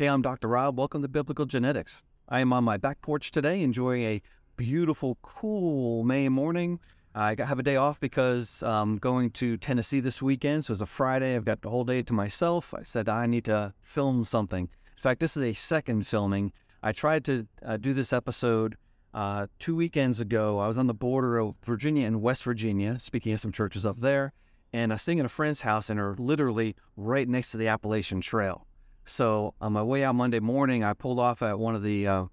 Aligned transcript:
Hey, 0.00 0.06
I'm 0.06 0.22
Dr. 0.22 0.48
Rob. 0.48 0.78
Welcome 0.78 1.02
to 1.02 1.08
Biblical 1.08 1.44
Genetics. 1.44 2.02
I 2.26 2.40
am 2.40 2.54
on 2.54 2.64
my 2.64 2.78
back 2.78 3.02
porch 3.02 3.30
today 3.30 3.60
enjoying 3.60 4.02
a 4.04 4.22
beautiful, 4.56 5.18
cool 5.20 6.04
May 6.04 6.30
morning. 6.30 6.80
I 7.14 7.36
have 7.38 7.58
a 7.58 7.62
day 7.62 7.76
off 7.76 8.00
because 8.00 8.62
I'm 8.62 8.96
going 8.96 9.28
to 9.32 9.58
Tennessee 9.58 10.00
this 10.00 10.22
weekend. 10.22 10.64
So 10.64 10.72
it's 10.72 10.80
a 10.80 10.86
Friday. 10.86 11.36
I've 11.36 11.44
got 11.44 11.60
the 11.60 11.68
whole 11.68 11.84
day 11.84 12.00
to 12.00 12.14
myself. 12.14 12.72
I 12.72 12.80
said 12.80 13.10
I 13.10 13.26
need 13.26 13.44
to 13.44 13.74
film 13.82 14.24
something. 14.24 14.70
In 14.96 15.02
fact, 15.02 15.20
this 15.20 15.36
is 15.36 15.42
a 15.42 15.52
second 15.52 16.06
filming. 16.06 16.54
I 16.82 16.92
tried 16.92 17.22
to 17.26 17.46
uh, 17.62 17.76
do 17.76 17.92
this 17.92 18.10
episode 18.10 18.76
uh, 19.12 19.48
two 19.58 19.76
weekends 19.76 20.18
ago. 20.18 20.60
I 20.60 20.68
was 20.68 20.78
on 20.78 20.86
the 20.86 20.94
border 20.94 21.36
of 21.36 21.56
Virginia 21.62 22.06
and 22.06 22.22
West 22.22 22.42
Virginia, 22.44 22.98
speaking 22.98 23.34
at 23.34 23.40
some 23.40 23.52
churches 23.52 23.84
up 23.84 23.98
there, 23.98 24.32
and 24.72 24.92
I 24.92 24.94
was 24.94 25.02
staying 25.02 25.20
at 25.20 25.26
a 25.26 25.28
friend's 25.28 25.60
house 25.60 25.90
and 25.90 26.00
are 26.00 26.16
literally 26.18 26.74
right 26.96 27.28
next 27.28 27.50
to 27.50 27.58
the 27.58 27.68
Appalachian 27.68 28.22
Trail. 28.22 28.66
So 29.04 29.54
on 29.60 29.72
my 29.72 29.82
way 29.82 30.04
out 30.04 30.14
Monday 30.14 30.40
morning, 30.40 30.84
I 30.84 30.92
pulled 30.92 31.18
off 31.18 31.42
at 31.42 31.58
one 31.58 31.74
of 31.74 31.82
the 31.82 32.06
uh, 32.06 32.24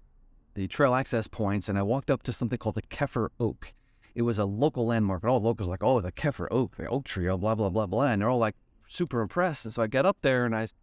the 0.54 0.68
trail 0.68 0.94
access 0.94 1.26
points, 1.26 1.68
and 1.68 1.78
I 1.78 1.82
walked 1.82 2.10
up 2.10 2.22
to 2.24 2.32
something 2.32 2.58
called 2.58 2.76
the 2.76 2.82
Keffer 2.82 3.28
Oak. 3.40 3.74
It 4.14 4.22
was 4.22 4.38
a 4.38 4.44
local 4.44 4.86
landmark, 4.86 5.22
and 5.22 5.30
all 5.30 5.40
the 5.40 5.46
locals 5.46 5.68
were 5.68 5.72
like, 5.72 5.82
"Oh, 5.82 6.00
the 6.00 6.12
Keffer 6.12 6.48
Oak, 6.50 6.76
the 6.76 6.88
oak 6.88 7.04
tree, 7.04 7.28
oh, 7.28 7.38
blah 7.38 7.54
blah 7.54 7.70
blah 7.70 7.86
blah," 7.86 8.08
and 8.08 8.20
they're 8.20 8.28
all 8.28 8.38
like 8.38 8.56
super 8.86 9.20
impressed. 9.20 9.64
And 9.64 9.72
so 9.72 9.82
I 9.82 9.86
got 9.86 10.06
up 10.06 10.18
there, 10.22 10.44
and 10.44 10.54
I 10.54 10.62
was 10.62 10.74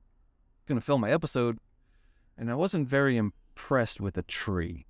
going 0.67 0.79
to 0.79 0.85
film 0.85 1.01
my 1.01 1.11
episode, 1.11 1.59
and 2.37 2.49
I 2.49 2.55
wasn't 2.55 2.87
very 2.87 3.17
impressed 3.17 3.99
with 3.99 4.15
the 4.15 4.23
tree. 4.23 4.85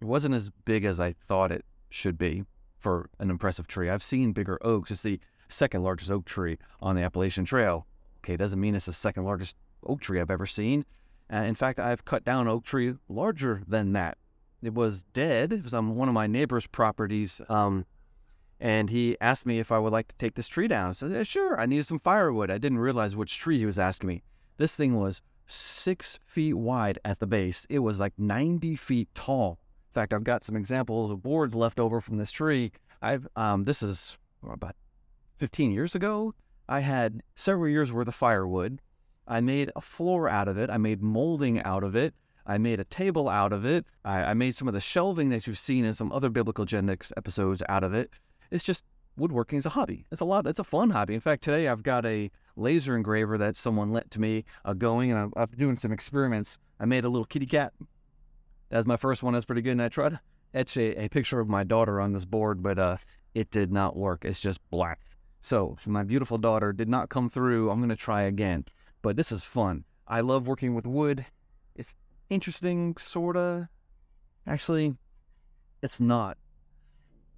It 0.00 0.04
wasn't 0.06 0.34
as 0.34 0.50
big 0.64 0.84
as 0.84 1.00
I 1.00 1.12
thought 1.12 1.52
it 1.52 1.64
should 1.88 2.18
be 2.18 2.44
for 2.78 3.08
an 3.18 3.30
impressive 3.30 3.66
tree. 3.66 3.88
I've 3.88 4.02
seen 4.02 4.32
bigger 4.32 4.58
oaks. 4.60 4.90
It's 4.90 5.02
the 5.02 5.20
second 5.48 5.82
largest 5.82 6.10
oak 6.10 6.24
tree 6.24 6.58
on 6.80 6.96
the 6.96 7.02
Appalachian 7.02 7.44
Trail. 7.44 7.86
Okay, 8.18 8.34
it 8.34 8.38
doesn't 8.38 8.60
mean 8.60 8.74
it's 8.74 8.86
the 8.86 8.92
second 8.92 9.24
largest 9.24 9.56
oak 9.86 10.00
tree 10.00 10.20
I've 10.20 10.30
ever 10.30 10.46
seen. 10.46 10.84
Uh, 11.32 11.38
in 11.38 11.54
fact, 11.54 11.80
I've 11.80 12.04
cut 12.04 12.24
down 12.24 12.48
oak 12.48 12.64
tree 12.64 12.94
larger 13.08 13.62
than 13.66 13.92
that. 13.92 14.18
It 14.62 14.74
was 14.74 15.04
dead. 15.04 15.52
It 15.52 15.64
was 15.64 15.74
on 15.74 15.94
one 15.94 16.08
of 16.08 16.14
my 16.14 16.26
neighbor's 16.26 16.66
properties. 16.66 17.40
Um, 17.48 17.86
and 18.60 18.90
he 18.90 19.16
asked 19.20 19.46
me 19.46 19.58
if 19.58 19.70
I 19.72 19.78
would 19.78 19.92
like 19.92 20.08
to 20.08 20.14
take 20.16 20.34
this 20.34 20.48
tree 20.48 20.68
down. 20.68 20.88
I 20.88 20.92
said, 20.92 21.10
yeah, 21.10 21.22
sure. 21.22 21.58
I 21.60 21.66
needed 21.66 21.86
some 21.86 21.98
firewood. 21.98 22.50
I 22.50 22.58
didn't 22.58 22.78
realize 22.78 23.16
which 23.16 23.38
tree 23.38 23.58
he 23.58 23.66
was 23.66 23.78
asking 23.78 24.08
me. 24.08 24.22
This 24.56 24.74
thing 24.74 24.94
was 24.94 25.20
six 25.46 26.18
feet 26.24 26.54
wide 26.54 26.98
at 27.04 27.18
the 27.18 27.26
base. 27.26 27.66
It 27.68 27.80
was 27.80 28.00
like 28.00 28.14
90 28.16 28.76
feet 28.76 29.08
tall. 29.14 29.58
In 29.90 29.94
fact, 29.94 30.12
I've 30.12 30.24
got 30.24 30.44
some 30.44 30.56
examples 30.56 31.10
of 31.10 31.22
boards 31.22 31.54
left 31.54 31.78
over 31.78 32.00
from 32.00 32.16
this 32.16 32.30
tree. 32.30 32.72
I've 33.02 33.28
um, 33.36 33.64
this 33.64 33.82
is 33.82 34.16
about 34.42 34.76
15 35.36 35.72
years 35.72 35.94
ago. 35.94 36.34
I 36.68 36.80
had 36.80 37.22
several 37.34 37.68
years 37.68 37.92
worth 37.92 38.08
of 38.08 38.14
firewood. 38.14 38.80
I 39.26 39.40
made 39.40 39.70
a 39.74 39.80
floor 39.80 40.28
out 40.28 40.48
of 40.48 40.58
it. 40.58 40.70
I 40.70 40.76
made 40.76 41.02
molding 41.02 41.62
out 41.62 41.84
of 41.84 41.96
it. 41.96 42.14
I 42.46 42.58
made 42.58 42.78
a 42.78 42.84
table 42.84 43.28
out 43.28 43.52
of 43.52 43.64
it. 43.64 43.86
I, 44.04 44.22
I 44.22 44.34
made 44.34 44.54
some 44.54 44.68
of 44.68 44.74
the 44.74 44.80
shelving 44.80 45.30
that 45.30 45.46
you've 45.46 45.58
seen 45.58 45.84
in 45.84 45.94
some 45.94 46.12
other 46.12 46.28
biblical 46.28 46.64
genetics 46.64 47.12
episodes 47.16 47.62
out 47.68 47.84
of 47.84 47.94
it. 47.94 48.10
It's 48.50 48.64
just 48.64 48.84
woodworking 49.16 49.58
is 49.58 49.66
a 49.66 49.70
hobby. 49.70 50.04
It's 50.10 50.20
a 50.20 50.26
lot. 50.26 50.46
It's 50.46 50.58
a 50.58 50.64
fun 50.64 50.90
hobby. 50.90 51.14
In 51.14 51.20
fact, 51.20 51.42
today 51.42 51.68
I've 51.68 51.82
got 51.82 52.04
a 52.04 52.30
laser 52.56 52.96
engraver 52.96 53.38
that 53.38 53.56
someone 53.56 53.92
lent 53.92 54.10
to 54.12 54.20
me 54.20 54.44
uh, 54.64 54.74
going, 54.74 55.10
and 55.10 55.18
I'm, 55.18 55.32
I'm, 55.36 55.48
doing 55.56 55.78
some 55.78 55.92
experiments. 55.92 56.58
I 56.78 56.84
made 56.84 57.04
a 57.04 57.08
little 57.08 57.24
kitty 57.24 57.46
cat. 57.46 57.72
That's 58.68 58.86
my 58.86 58.96
first 58.96 59.22
one. 59.22 59.32
That's 59.34 59.46
pretty 59.46 59.62
good. 59.62 59.72
And 59.72 59.82
I 59.82 59.88
tried 59.88 60.10
to 60.10 60.20
etch 60.52 60.76
a, 60.76 61.04
a 61.04 61.08
picture 61.08 61.40
of 61.40 61.48
my 61.48 61.64
daughter 61.64 62.00
on 62.00 62.12
this 62.12 62.24
board, 62.24 62.62
but 62.62 62.78
uh, 62.78 62.96
it 63.34 63.50
did 63.50 63.72
not 63.72 63.96
work. 63.96 64.24
It's 64.24 64.40
just 64.40 64.60
black. 64.70 65.00
So 65.40 65.76
my 65.86 66.02
beautiful 66.02 66.38
daughter 66.38 66.72
did 66.72 66.88
not 66.88 67.08
come 67.08 67.28
through. 67.30 67.70
I'm 67.70 67.78
going 67.78 67.90
to 67.90 67.96
try 67.96 68.22
again 68.22 68.64
but 69.04 69.16
this 69.16 69.30
is 69.30 69.42
fun. 69.42 69.84
I 70.08 70.22
love 70.22 70.48
working 70.48 70.74
with 70.74 70.86
wood. 70.86 71.26
It's 71.76 71.94
interesting, 72.30 72.96
sorta. 72.98 73.68
Actually, 74.46 74.94
it's 75.82 76.00
not. 76.00 76.38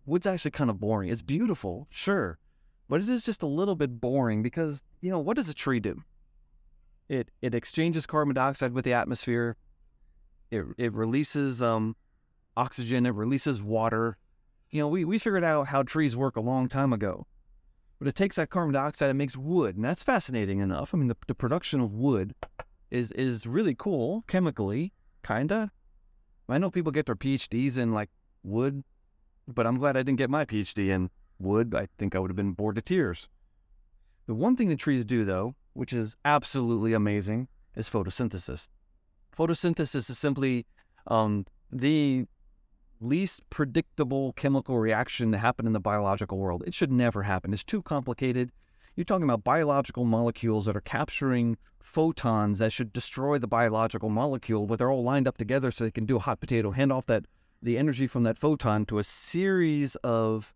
Wood's 0.07 0.29
actually 0.29 0.53
kind 0.53 0.71
of 0.71 0.79
boring. 0.79 1.11
It's 1.11 1.23
beautiful, 1.23 1.89
sure, 1.91 2.39
but 2.89 3.01
it 3.01 3.11
is 3.11 3.25
just 3.25 3.43
a 3.43 3.49
little 3.49 3.75
bit 3.75 4.01
boring 4.01 4.45
because 4.45 4.85
you 5.01 5.11
know 5.11 5.19
what 5.19 5.35
does 5.35 5.49
a 5.49 5.55
tree 5.55 5.81
do? 5.81 6.05
It 7.09 7.33
it 7.43 7.53
exchanges 7.53 8.07
carbon 8.07 8.37
dioxide 8.37 8.73
with 8.73 8.85
the 8.85 8.93
atmosphere. 8.93 9.57
It 10.53 10.65
it 10.79 10.93
releases 10.93 11.61
um, 11.61 11.97
oxygen. 12.57 13.07
It 13.07 13.15
releases 13.15 13.61
water. 13.61 14.19
You 14.71 14.83
know, 14.83 14.89
we 14.89 15.05
we 15.05 15.19
figured 15.19 15.43
out 15.43 15.67
how 15.67 15.83
trees 15.83 16.17
work 16.17 16.37
a 16.37 16.41
long 16.41 16.69
time 16.69 16.93
ago. 16.93 17.27
But 17.99 18.09
it 18.09 18.15
takes 18.15 18.37
that 18.37 18.51
carbon 18.51 18.75
dioxide 18.75 19.09
and 19.09 19.19
makes 19.19 19.37
wood, 19.37 19.77
and 19.77 19.85
that's 19.85 20.03
fascinating 20.03 20.59
enough. 20.59 20.93
I 20.93 20.99
mean, 20.99 21.09
the, 21.09 21.17
the 21.27 21.35
production 21.35 21.81
of 21.81 21.93
wood 21.93 22.35
is 22.91 23.11
is 23.13 23.47
really 23.47 23.75
cool 23.75 24.25
chemically, 24.29 24.93
kinda. 25.27 25.71
I 26.49 26.59
know 26.59 26.71
people 26.71 26.93
get 26.93 27.07
their 27.07 27.17
PhDs 27.17 27.77
in 27.79 27.93
like 27.93 28.11
wood, 28.43 28.85
but 29.49 29.67
I'm 29.67 29.79
glad 29.79 29.97
I 29.97 30.03
didn't 30.03 30.19
get 30.19 30.31
my 30.31 30.45
PhD 30.45 30.89
in 30.89 31.11
wood. 31.39 31.75
I 31.75 31.89
think 31.99 32.15
I 32.15 32.19
would 32.19 32.31
have 32.31 32.37
been 32.37 32.53
bored 32.53 32.77
to 32.77 32.83
tears. 32.83 33.29
The 34.27 34.35
one 34.35 34.57
thing 34.57 34.69
the 34.69 34.77
trees 34.77 35.05
do, 35.05 35.25
though, 35.25 35.55
which 35.73 35.93
is 35.93 36.17
absolutely 36.25 36.93
amazing, 36.93 37.49
is 37.75 37.91
photosynthesis. 37.91 38.69
Photosynthesis 39.37 40.11
is 40.11 40.19
simply 40.19 40.67
um, 41.07 41.47
the 41.71 42.27
least 43.01 43.49
predictable 43.51 44.33
chemical 44.33 44.79
reaction 44.79 45.33
to 45.33 45.39
happen 45.39 45.67
in 45.67 45.73
the 45.73 45.81
biological 45.81 46.39
world. 46.39 46.63
It 46.67 46.75
should 46.75 46.93
never 46.93 47.23
happen. 47.23 47.53
It's 47.53 47.65
too 47.65 47.83
complicated. 47.83 48.53
You're 48.95 49.05
talking 49.05 49.25
about 49.25 49.45
biological 49.45 50.05
molecules 50.05 50.65
that 50.67 50.77
are 50.77 50.81
capturing 50.81 51.59
photons 51.81 52.59
that 52.59 52.73
should 52.73 52.93
destroy 52.93 53.39
the 53.39 53.47
biological 53.47 54.09
molecule, 54.09 54.67
but 54.67 54.79
they're 54.79 54.91
all 54.91 55.05
lined 55.05 55.29
up 55.29 55.37
together 55.37 55.71
so 55.71 55.85
they 55.85 55.91
can 55.91 56.07
do 56.07 56.17
a 56.17 56.21
hot 56.21 56.41
potato, 56.41 56.71
hand 56.71 56.93
off 56.93 57.07
that 57.07 57.27
the 57.63 57.79
energy 57.79 58.07
from 58.07 58.23
that 58.25 58.39
photon 58.39 58.87
to 58.87 58.99
a 58.99 59.05
series 59.05 59.97
of 59.97 60.55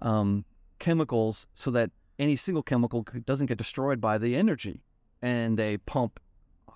um, 0.00 0.44
chemicals 0.78 1.46
so 1.54 1.70
that 1.70 1.90
any 2.18 2.36
single 2.36 2.62
chemical 2.62 3.06
doesn't 3.24 3.46
get 3.46 3.58
destroyed 3.58 4.00
by 4.00 4.18
the 4.18 4.36
energy. 4.36 4.82
And 5.20 5.58
they 5.58 5.78
pump 5.78 6.20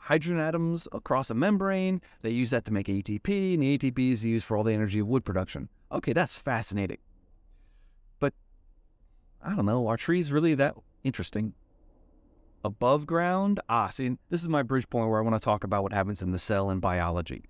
hydrogen 0.00 0.40
atoms 0.40 0.86
across 0.92 1.30
a 1.30 1.34
membrane. 1.34 2.00
They 2.22 2.30
use 2.30 2.50
that 2.50 2.64
to 2.66 2.72
make 2.72 2.86
ATP, 2.86 3.54
and 3.54 3.62
the 3.62 3.78
ATP 3.78 4.12
is 4.12 4.24
used 4.24 4.44
for 4.44 4.56
all 4.56 4.64
the 4.64 4.72
energy 4.72 4.98
of 4.98 5.06
wood 5.06 5.24
production. 5.24 5.68
Okay, 5.90 6.12
that's 6.12 6.38
fascinating. 6.38 6.98
But 8.18 8.34
I 9.42 9.54
don't 9.54 9.66
know, 9.66 9.86
are 9.88 9.96
trees 9.96 10.32
really 10.32 10.54
that 10.54 10.76
interesting? 11.04 11.54
Above 12.64 13.06
ground? 13.06 13.60
Ah, 13.68 13.88
see, 13.88 14.16
this 14.28 14.42
is 14.42 14.48
my 14.48 14.62
bridge 14.62 14.88
point 14.90 15.08
where 15.08 15.18
I 15.18 15.22
want 15.22 15.36
to 15.36 15.44
talk 15.44 15.62
about 15.62 15.82
what 15.82 15.92
happens 15.92 16.22
in 16.22 16.32
the 16.32 16.38
cell 16.38 16.70
in 16.70 16.80
biology. 16.80 17.44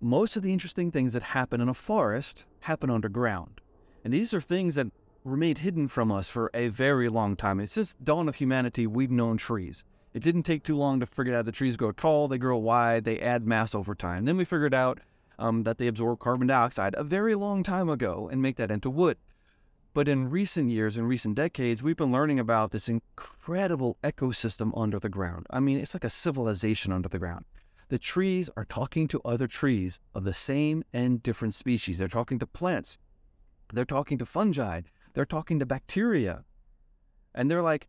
Most 0.00 0.36
of 0.36 0.42
the 0.42 0.52
interesting 0.52 0.90
things 0.90 1.12
that 1.12 1.22
happen 1.22 1.60
in 1.60 1.68
a 1.68 1.74
forest 1.74 2.44
happen 2.60 2.90
underground. 2.90 3.60
And 4.04 4.12
these 4.12 4.32
are 4.32 4.40
things 4.40 4.76
that 4.76 4.86
remained 5.24 5.58
hidden 5.58 5.88
from 5.88 6.12
us 6.12 6.28
for 6.28 6.50
a 6.54 6.68
very 6.68 7.08
long 7.08 7.36
time. 7.36 7.60
It's 7.60 7.72
since 7.72 7.94
dawn 8.02 8.28
of 8.28 8.36
humanity 8.36 8.86
we've 8.86 9.10
known 9.10 9.36
trees. 9.36 9.84
It 10.16 10.22
didn't 10.22 10.44
take 10.44 10.62
too 10.62 10.78
long 10.78 10.98
to 11.00 11.06
figure 11.06 11.36
out 11.36 11.44
the 11.44 11.52
trees 11.52 11.76
grow 11.76 11.92
tall, 11.92 12.26
they 12.26 12.38
grow 12.38 12.56
wide, 12.56 13.04
they 13.04 13.20
add 13.20 13.46
mass 13.46 13.74
over 13.74 13.94
time. 13.94 14.24
Then 14.24 14.38
we 14.38 14.46
figured 14.46 14.72
out 14.72 14.98
um, 15.38 15.64
that 15.64 15.76
they 15.76 15.88
absorb 15.88 16.20
carbon 16.20 16.46
dioxide 16.46 16.94
a 16.96 17.04
very 17.04 17.34
long 17.34 17.62
time 17.62 17.90
ago 17.90 18.26
and 18.32 18.40
make 18.40 18.56
that 18.56 18.70
into 18.70 18.88
wood. 18.88 19.18
But 19.92 20.08
in 20.08 20.30
recent 20.30 20.70
years, 20.70 20.96
in 20.96 21.04
recent 21.04 21.34
decades, 21.34 21.82
we've 21.82 21.98
been 21.98 22.12
learning 22.12 22.40
about 22.40 22.70
this 22.70 22.88
incredible 22.88 23.98
ecosystem 24.02 24.72
under 24.74 24.98
the 24.98 25.10
ground. 25.10 25.44
I 25.50 25.60
mean, 25.60 25.76
it's 25.76 25.92
like 25.92 26.02
a 26.02 26.08
civilization 26.08 26.92
under 26.92 27.10
the 27.10 27.18
ground. 27.18 27.44
The 27.90 27.98
trees 27.98 28.48
are 28.56 28.64
talking 28.64 29.08
to 29.08 29.20
other 29.22 29.46
trees 29.46 30.00
of 30.14 30.24
the 30.24 30.32
same 30.32 30.82
and 30.94 31.22
different 31.22 31.52
species. 31.52 31.98
They're 31.98 32.08
talking 32.08 32.38
to 32.38 32.46
plants. 32.46 32.96
They're 33.70 33.84
talking 33.84 34.16
to 34.16 34.24
fungi. 34.24 34.80
They're 35.12 35.26
talking 35.26 35.58
to 35.58 35.66
bacteria. 35.66 36.44
And 37.34 37.50
they're 37.50 37.60
like, 37.60 37.86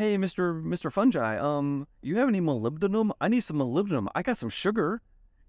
hey, 0.00 0.16
Mr. 0.16 0.62
Mr. 0.62 0.90
Fungi, 0.90 1.36
um, 1.36 1.86
you 2.00 2.16
have 2.16 2.26
any 2.26 2.40
molybdenum? 2.40 3.10
I 3.20 3.28
need 3.28 3.42
some 3.42 3.58
molybdenum. 3.58 4.08
I 4.14 4.22
got 4.22 4.38
some 4.38 4.48
sugar. 4.48 5.02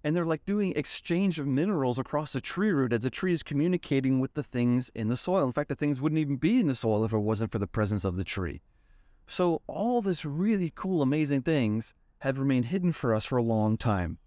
And 0.04 0.14
they're 0.14 0.26
like 0.26 0.46
doing 0.46 0.74
exchange 0.76 1.40
of 1.40 1.48
minerals 1.48 1.98
across 1.98 2.34
the 2.34 2.42
tree 2.42 2.72
root 2.72 2.92
as 2.92 3.00
the 3.02 3.10
tree 3.10 3.32
is 3.32 3.44
communicating 3.44 4.20
with 4.20 4.34
the 4.34 4.44
things 4.44 4.90
in 4.94 5.08
the 5.08 5.16
soil. 5.16 5.46
In 5.46 5.54
fact, 5.54 5.70
the 5.70 5.76
things 5.76 6.02
wouldn't 6.02 6.20
even 6.20 6.36
be 6.36 6.60
in 6.60 6.68
the 6.68 6.76
soil 6.76 7.06
if 7.06 7.14
it 7.14 7.20
wasn't 7.20 7.52
for 7.52 7.60
the 7.60 7.68
presence 7.68 8.04
of 8.04 8.18
the 8.18 8.26
tree. 8.26 8.62
So 9.26 9.62
all 9.68 10.02
this 10.02 10.26
really 10.26 10.74
cool, 10.76 11.02
amazing 11.02 11.44
things 11.44 11.94
have 12.20 12.38
remained 12.38 12.66
hidden 12.66 12.92
for 12.92 13.16
us 13.16 13.26
for 13.26 13.38
a 13.38 13.44
long 13.44 13.78
time. 13.78 14.18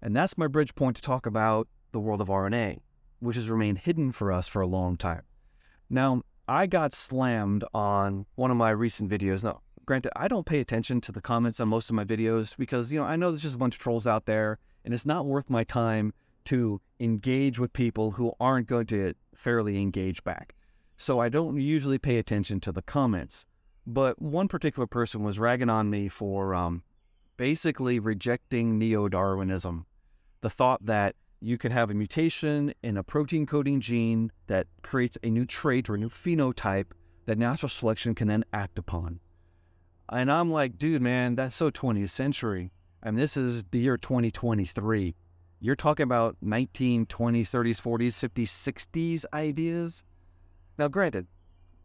And 0.00 0.16
that's 0.16 0.38
my 0.38 0.46
bridge 0.46 0.74
point 0.74 0.96
to 0.96 1.02
talk 1.02 1.26
about 1.26 1.68
the 1.92 2.00
world 2.00 2.22
of 2.22 2.28
RNA, 2.28 2.78
which 3.18 3.36
has 3.36 3.50
remained 3.50 3.78
hidden 3.78 4.12
for 4.12 4.32
us 4.32 4.48
for 4.48 4.62
a 4.62 4.66
long 4.66 4.96
time. 4.96 5.22
Now, 5.90 6.22
I 6.48 6.66
got 6.66 6.94
slammed 6.94 7.64
on 7.74 8.24
one 8.34 8.50
of 8.50 8.56
my 8.56 8.70
recent 8.70 9.10
videos. 9.10 9.44
Now, 9.44 9.60
granted, 9.84 10.12
I 10.16 10.28
don't 10.28 10.46
pay 10.46 10.60
attention 10.60 11.02
to 11.02 11.12
the 11.12 11.20
comments 11.20 11.60
on 11.60 11.68
most 11.68 11.90
of 11.90 11.94
my 11.94 12.04
videos 12.04 12.56
because, 12.56 12.90
you 12.90 12.98
know, 12.98 13.04
I 13.04 13.16
know 13.16 13.30
there's 13.30 13.42
just 13.42 13.56
a 13.56 13.58
bunch 13.58 13.74
of 13.74 13.80
trolls 13.80 14.06
out 14.06 14.24
there 14.24 14.58
and 14.82 14.94
it's 14.94 15.04
not 15.04 15.26
worth 15.26 15.50
my 15.50 15.62
time 15.62 16.14
to 16.46 16.80
engage 16.98 17.58
with 17.58 17.74
people 17.74 18.12
who 18.12 18.32
aren't 18.40 18.66
going 18.66 18.86
to 18.86 19.12
fairly 19.34 19.80
engage 19.80 20.24
back. 20.24 20.54
So 20.96 21.20
I 21.20 21.28
don't 21.28 21.60
usually 21.60 21.98
pay 21.98 22.16
attention 22.16 22.60
to 22.60 22.72
the 22.72 22.80
comments. 22.80 23.44
But 23.86 24.20
one 24.20 24.48
particular 24.48 24.86
person 24.86 25.22
was 25.22 25.38
ragging 25.38 25.70
on 25.70 25.90
me 25.90 26.08
for 26.08 26.54
um, 26.54 26.82
basically 27.36 27.98
rejecting 27.98 28.78
neo 28.78 29.08
Darwinism, 29.08 29.84
the 30.40 30.50
thought 30.50 30.86
that 30.86 31.14
you 31.40 31.58
could 31.58 31.72
have 31.72 31.90
a 31.90 31.94
mutation 31.94 32.74
in 32.82 32.96
a 32.96 33.02
protein 33.02 33.46
coding 33.46 33.80
gene 33.80 34.32
that 34.46 34.66
creates 34.82 35.16
a 35.22 35.30
new 35.30 35.44
trait 35.44 35.88
or 35.88 35.94
a 35.94 35.98
new 35.98 36.08
phenotype 36.08 36.92
that 37.26 37.38
natural 37.38 37.68
selection 37.68 38.14
can 38.14 38.28
then 38.28 38.44
act 38.52 38.78
upon. 38.78 39.20
And 40.10 40.32
I'm 40.32 40.50
like, 40.50 40.78
dude, 40.78 41.02
man, 41.02 41.36
that's 41.36 41.56
so 41.56 41.70
20th 41.70 42.10
century. 42.10 42.72
I 43.02 43.10
mean, 43.10 43.20
this 43.20 43.36
is 43.36 43.62
the 43.70 43.78
year 43.78 43.96
2023. 43.96 45.14
You're 45.60 45.76
talking 45.76 46.04
about 46.04 46.36
1920s, 46.44 47.06
30s, 47.06 47.80
40s, 47.80 48.30
50s, 48.30 48.46
60s 48.46 49.24
ideas. 49.32 50.04
Now, 50.78 50.88
granted, 50.88 51.26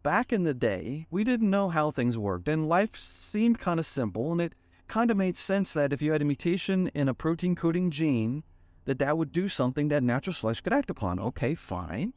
back 0.04 0.32
in 0.32 0.44
the 0.44 0.54
day, 0.54 1.08
we 1.12 1.24
didn't 1.24 1.50
know 1.50 1.70
how 1.70 1.92
things 1.92 2.18
worked, 2.18 2.48
and 2.48 2.70
life 2.70 2.96
seemed 2.96 3.60
kind 3.60 3.80
of 3.80 3.86
simple, 3.86 4.32
and 4.32 4.42
it 4.42 4.54
kind 4.88 5.12
of 5.12 5.18
made 5.18 5.36
sense 5.36 5.74
that 5.74 5.92
if 5.92 6.02
you 6.02 6.12
had 6.12 6.22
a 6.22 6.26
mutation 6.26 6.90
in 6.94 7.10
a 7.10 7.14
protein 7.14 7.56
coding 7.56 7.90
gene, 7.90 8.44
that 8.86 9.00
that 9.00 9.18
would 9.18 9.32
do 9.32 9.48
something 9.48 9.88
that 9.88 10.04
natural 10.04 10.34
selection 10.34 10.64
could 10.64 10.74
act 10.74 10.90
upon. 10.90 11.20
Okay, 11.20 11.56
fine. 11.56 12.14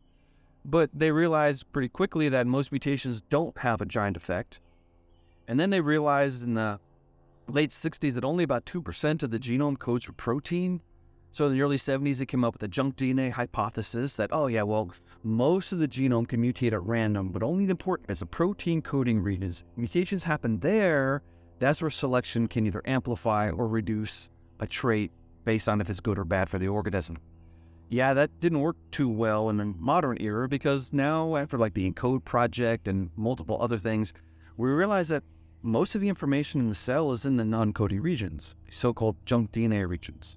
But 0.64 0.90
they 0.92 1.12
realized 1.12 1.70
pretty 1.72 1.88
quickly 1.88 2.28
that 2.28 2.46
most 2.46 2.72
mutations 2.72 3.22
don't 3.22 3.56
have 3.58 3.80
a 3.80 3.86
giant 3.86 4.16
effect. 4.16 4.60
And 5.46 5.60
then 5.60 5.70
they 5.70 5.80
realized 5.80 6.42
in 6.42 6.54
the 6.54 6.80
late 7.48 7.70
60s 7.70 8.14
that 8.14 8.24
only 8.24 8.42
about 8.42 8.64
2% 8.66 9.22
of 9.22 9.30
the 9.30 9.38
genome 9.38 9.78
codes 9.78 10.04
for 10.04 10.12
protein. 10.12 10.82
So 11.30 11.46
in 11.46 11.52
the 11.52 11.60
early 11.60 11.76
70s, 11.76 12.16
they 12.18 12.26
came 12.26 12.44
up 12.44 12.54
with 12.54 12.60
the 12.60 12.68
junk 12.68 12.96
DNA 12.96 13.30
hypothesis 13.30 14.16
that, 14.16 14.30
oh, 14.32 14.46
yeah, 14.46 14.62
well, 14.62 14.90
most 15.22 15.70
of 15.70 15.78
the 15.78 15.86
genome 15.86 16.26
can 16.26 16.42
mutate 16.42 16.72
at 16.72 16.82
random, 16.82 17.28
but 17.28 17.42
only 17.42 17.66
the 17.66 17.72
important 17.72 18.08
bits, 18.08 18.20
the 18.20 18.26
protein 18.26 18.80
coding 18.82 19.20
regions. 19.20 19.62
Mutations 19.76 20.24
happen 20.24 20.58
there. 20.60 21.22
That's 21.58 21.80
where 21.80 21.90
selection 21.90 22.48
can 22.48 22.66
either 22.66 22.82
amplify 22.86 23.50
or 23.50 23.68
reduce 23.68 24.30
a 24.60 24.66
trait 24.66 25.12
based 25.46 25.68
on 25.68 25.80
if 25.80 25.88
it's 25.88 26.00
good 26.00 26.18
or 26.18 26.24
bad 26.24 26.50
for 26.50 26.58
the 26.58 26.68
organism. 26.68 27.16
Yeah, 27.88 28.12
that 28.14 28.40
didn't 28.40 28.60
work 28.60 28.76
too 28.90 29.08
well 29.08 29.48
in 29.48 29.56
the 29.56 29.64
modern 29.64 30.18
era 30.20 30.48
because 30.48 30.92
now, 30.92 31.36
after 31.36 31.56
like 31.56 31.72
the 31.72 31.86
ENCODE 31.90 32.24
project 32.24 32.88
and 32.88 33.10
multiple 33.16 33.56
other 33.62 33.78
things, 33.78 34.12
we 34.56 34.68
realize 34.68 35.08
that 35.08 35.22
most 35.62 35.94
of 35.94 36.00
the 36.00 36.08
information 36.08 36.60
in 36.60 36.68
the 36.68 36.74
cell 36.74 37.12
is 37.12 37.24
in 37.24 37.36
the 37.36 37.44
non 37.44 37.72
coding 37.72 38.02
regions, 38.02 38.56
so 38.68 38.92
called 38.92 39.16
junk 39.24 39.52
DNA 39.52 39.88
regions. 39.88 40.36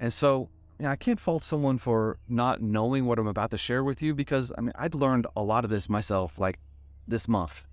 And 0.00 0.12
so, 0.12 0.48
yeah, 0.80 0.90
I 0.90 0.96
can't 0.96 1.20
fault 1.20 1.44
someone 1.44 1.76
for 1.76 2.18
not 2.26 2.62
knowing 2.62 3.04
what 3.04 3.18
I'm 3.18 3.26
about 3.26 3.50
to 3.50 3.58
share 3.58 3.84
with 3.84 4.02
you 4.02 4.14
because 4.14 4.50
I 4.56 4.62
mean, 4.62 4.72
I'd 4.74 4.94
learned 4.94 5.26
a 5.36 5.42
lot 5.42 5.64
of 5.64 5.70
this 5.70 5.88
myself 5.88 6.38
like 6.38 6.58
this 7.06 7.28
month. 7.28 7.66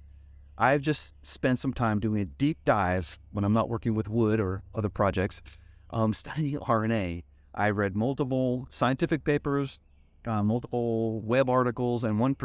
I've 0.57 0.81
just 0.81 1.15
spent 1.25 1.59
some 1.59 1.74
time 1.74 2.00
doing 2.00 2.21
a 2.21 2.25
deep 2.25 2.57
dive 2.65 3.18
when 3.31 3.45
I'm 3.45 3.53
not 3.53 3.69
working 3.69 3.95
with 3.95 4.09
wood 4.09 4.39
or 4.42 4.63
other 4.75 4.89
projects, 4.89 5.42
um, 5.91 6.13
studying 6.13 6.57
RNA. 6.59 7.23
I 7.53 7.69
read 7.69 7.95
multiple 7.95 8.67
scientific 8.69 9.23
papers, 9.23 9.79
uh, 10.25 10.41
multiple 10.43 11.21
web 11.21 11.49
articles, 11.49 12.03
and 12.03 12.19
one 12.19 12.35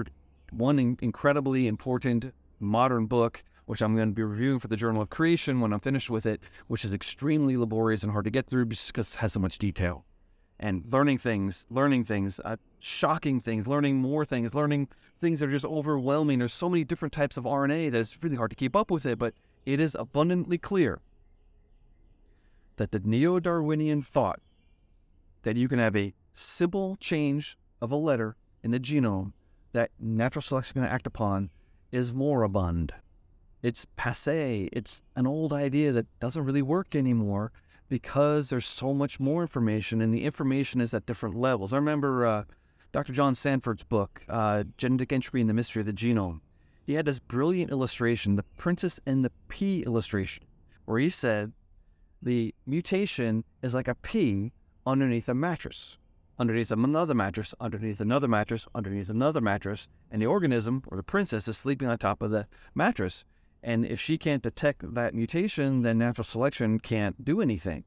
one 0.50 0.96
incredibly 1.00 1.66
important 1.66 2.32
modern 2.60 3.06
book, 3.06 3.42
which 3.66 3.82
I'm 3.82 3.94
going 3.94 4.08
to 4.08 4.14
be 4.14 4.22
reviewing 4.22 4.58
for 4.58 4.68
the 4.68 4.76
Journal 4.76 5.02
of 5.02 5.10
Creation 5.10 5.60
when 5.60 5.72
I'm 5.72 5.80
finished 5.80 6.10
with 6.10 6.26
it, 6.26 6.40
which 6.66 6.84
is 6.84 6.92
extremely 6.92 7.56
laborious 7.56 8.02
and 8.02 8.12
hard 8.12 8.24
to 8.24 8.30
get 8.30 8.46
through 8.46 8.66
because 8.66 9.14
it 9.14 9.18
has 9.18 9.32
so 9.32 9.40
much 9.40 9.58
detail. 9.58 10.04
And 10.58 10.90
learning 10.90 11.18
things, 11.18 11.66
learning 11.68 12.04
things, 12.04 12.40
uh, 12.44 12.56
shocking 12.80 13.40
things, 13.40 13.66
learning 13.66 13.96
more 13.96 14.24
things, 14.24 14.54
learning 14.54 14.88
things 15.20 15.40
that 15.40 15.48
are 15.48 15.52
just 15.52 15.66
overwhelming. 15.66 16.38
There's 16.38 16.54
so 16.54 16.70
many 16.70 16.82
different 16.82 17.12
types 17.12 17.36
of 17.36 17.44
RNA 17.44 17.90
that 17.90 17.98
it's 17.98 18.22
really 18.22 18.36
hard 18.36 18.50
to 18.50 18.56
keep 18.56 18.74
up 18.74 18.90
with 18.90 19.04
it, 19.04 19.18
but 19.18 19.34
it 19.66 19.80
is 19.80 19.94
abundantly 19.98 20.56
clear 20.56 21.00
that 22.76 22.92
the 22.92 23.00
neo 23.00 23.40
Darwinian 23.40 24.02
thought 24.02 24.40
that 25.42 25.56
you 25.56 25.68
can 25.68 25.78
have 25.78 25.96
a 25.96 26.14
simple 26.34 26.96
change 26.96 27.56
of 27.80 27.90
a 27.90 27.96
letter 27.96 28.36
in 28.62 28.70
the 28.70 28.80
genome 28.80 29.32
that 29.72 29.90
natural 29.98 30.42
selection 30.42 30.74
can 30.74 30.84
act 30.84 31.06
upon 31.06 31.50
is 31.92 32.12
moribund. 32.12 32.92
It's 33.62 33.86
passe. 33.96 34.68
It's 34.72 35.02
an 35.14 35.26
old 35.26 35.52
idea 35.52 35.92
that 35.92 36.06
doesn't 36.20 36.44
really 36.44 36.62
work 36.62 36.94
anymore 36.94 37.52
because 37.88 38.50
there's 38.50 38.66
so 38.66 38.92
much 38.92 39.20
more 39.20 39.42
information, 39.42 40.00
and 40.00 40.12
the 40.12 40.24
information 40.24 40.80
is 40.80 40.92
at 40.92 41.06
different 41.06 41.36
levels. 41.36 41.72
I 41.72 41.76
remember 41.76 42.26
uh, 42.26 42.44
Dr. 42.92 43.12
John 43.12 43.34
Sanford's 43.34 43.84
book, 43.84 44.22
uh, 44.28 44.64
Genetic 44.76 45.12
Entropy 45.12 45.40
and 45.40 45.50
the 45.50 45.54
Mystery 45.54 45.80
of 45.80 45.86
the 45.86 45.92
Genome. 45.92 46.40
He 46.84 46.94
had 46.94 47.06
this 47.06 47.18
brilliant 47.18 47.70
illustration, 47.70 48.36
the 48.36 48.42
Princess 48.42 49.00
and 49.06 49.24
the 49.24 49.32
Pea 49.48 49.82
illustration, 49.82 50.44
where 50.84 50.98
he 50.98 51.10
said 51.10 51.52
the 52.26 52.54
mutation 52.66 53.44
is 53.62 53.72
like 53.72 53.88
a 53.88 53.94
pea 53.94 54.52
underneath 54.84 55.28
a 55.28 55.34
mattress 55.34 55.96
underneath 56.38 56.70
another 56.70 57.14
mattress, 57.14 57.54
underneath 57.60 58.00
another 58.00 58.28
mattress, 58.28 58.66
underneath 58.74 59.08
another 59.08 59.40
mattress, 59.40 59.88
and 60.10 60.20
the 60.20 60.26
organism 60.26 60.82
or 60.88 60.96
the 60.96 61.02
princess 61.02 61.48
is 61.48 61.56
sleeping 61.56 61.88
on 61.88 61.96
top 61.98 62.22
of 62.22 62.30
the 62.30 62.46
mattress. 62.74 63.24
And 63.62 63.84
if 63.84 64.00
she 64.00 64.18
can't 64.18 64.42
detect 64.42 64.94
that 64.94 65.14
mutation, 65.14 65.82
then 65.82 65.98
natural 65.98 66.24
selection 66.24 66.78
can't 66.78 67.24
do 67.24 67.40
anything. 67.40 67.84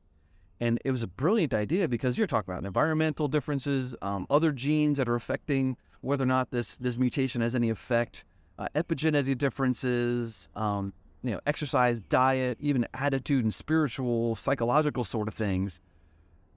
And 0.59 0.79
it 0.83 0.91
was 0.91 1.03
a 1.03 1.07
brilliant 1.07 1.53
idea 1.53 1.87
because 1.87 2.17
you're 2.17 2.27
talking 2.27 2.53
about 2.53 2.65
environmental 2.65 3.27
differences, 3.27 3.95
um, 4.01 4.25
other 4.29 4.51
genes 4.51 4.97
that 4.97 5.07
are 5.07 5.15
affecting 5.15 5.77
whether 6.01 6.23
or 6.23 6.27
not 6.27 6.51
this 6.51 6.75
this 6.75 6.97
mutation 6.97 7.41
has 7.41 7.55
any 7.55 7.69
effect, 7.69 8.25
uh, 8.57 8.67
epigenetic 8.75 9.37
differences, 9.37 10.49
um, 10.55 10.93
you 11.23 11.31
know, 11.31 11.39
exercise, 11.45 11.99
diet, 12.09 12.57
even 12.61 12.87
attitude 12.93 13.43
and 13.43 13.53
spiritual, 13.53 14.35
psychological 14.35 15.03
sort 15.03 15.27
of 15.27 15.33
things, 15.33 15.81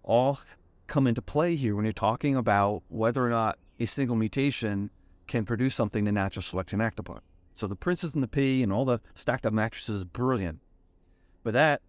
all 0.02 0.40
come 0.86 1.06
into 1.06 1.22
play 1.22 1.56
here 1.56 1.74
when 1.74 1.84
you're 1.84 1.92
talking 1.92 2.36
about 2.36 2.82
whether 2.88 3.24
or 3.24 3.30
not 3.30 3.58
a 3.80 3.86
single 3.86 4.16
mutation 4.16 4.90
can 5.26 5.44
produce 5.44 5.74
something 5.74 6.04
the 6.04 6.12
natural 6.12 6.42
selection 6.42 6.80
act 6.80 6.98
upon. 6.98 7.20
So 7.54 7.66
the 7.66 7.76
princess 7.76 8.14
and 8.14 8.22
the 8.22 8.28
pea 8.28 8.62
and 8.62 8.72
all 8.72 8.84
the 8.84 9.00
stacked 9.14 9.46
up 9.46 9.52
mattresses 9.52 9.96
is 9.96 10.04
brilliant. 10.04 10.60
But 11.42 11.54
that 11.54 11.82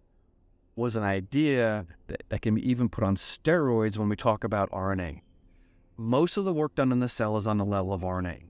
was 0.76 0.96
an 0.96 1.02
idea 1.02 1.86
that, 2.08 2.22
that 2.28 2.42
can 2.42 2.54
be 2.54 2.68
even 2.68 2.88
put 2.88 3.04
on 3.04 3.16
steroids 3.16 3.96
when 3.96 4.08
we 4.08 4.16
talk 4.16 4.44
about 4.44 4.70
RNA. 4.70 5.20
Most 5.96 6.36
of 6.36 6.44
the 6.44 6.52
work 6.52 6.74
done 6.74 6.90
in 6.90 7.00
the 7.00 7.08
cell 7.08 7.36
is 7.36 7.46
on 7.46 7.58
the 7.58 7.64
level 7.64 7.92
of 7.92 8.02
RNA. 8.02 8.44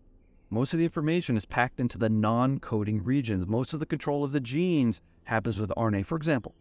Most 0.50 0.72
of 0.72 0.78
the 0.78 0.84
information 0.84 1.36
is 1.36 1.46
packed 1.46 1.80
into 1.80 1.98
the 1.98 2.08
non 2.08 2.60
coding 2.60 3.02
regions. 3.02 3.46
Most 3.46 3.72
of 3.72 3.80
the 3.80 3.86
control 3.86 4.24
of 4.24 4.32
the 4.32 4.40
genes 4.40 5.00
happens 5.24 5.58
with 5.58 5.70
RNA. 5.76 6.06
For 6.06 6.16
example, 6.16 6.54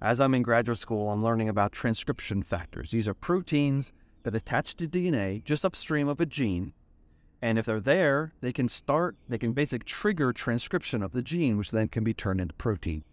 as 0.00 0.20
I'm 0.20 0.34
in 0.34 0.42
graduate 0.42 0.78
school, 0.78 1.10
I'm 1.10 1.22
learning 1.22 1.48
about 1.48 1.72
transcription 1.72 2.42
factors. 2.42 2.90
These 2.90 3.06
are 3.06 3.14
proteins 3.14 3.92
that 4.22 4.34
attach 4.34 4.76
to 4.76 4.88
DNA 4.88 5.44
just 5.44 5.64
upstream 5.64 6.08
of 6.08 6.20
a 6.20 6.26
gene. 6.26 6.72
And 7.42 7.58
if 7.58 7.66
they're 7.66 7.80
there, 7.80 8.32
they 8.40 8.52
can 8.52 8.68
start, 8.68 9.16
they 9.28 9.38
can 9.38 9.52
basically 9.52 9.84
trigger 9.84 10.32
transcription 10.32 11.02
of 11.02 11.12
the 11.12 11.22
gene, 11.22 11.56
which 11.56 11.70
then 11.70 11.88
can 11.88 12.04
be 12.04 12.14
turned 12.14 12.40
into 12.40 12.54
protein. 12.54 13.04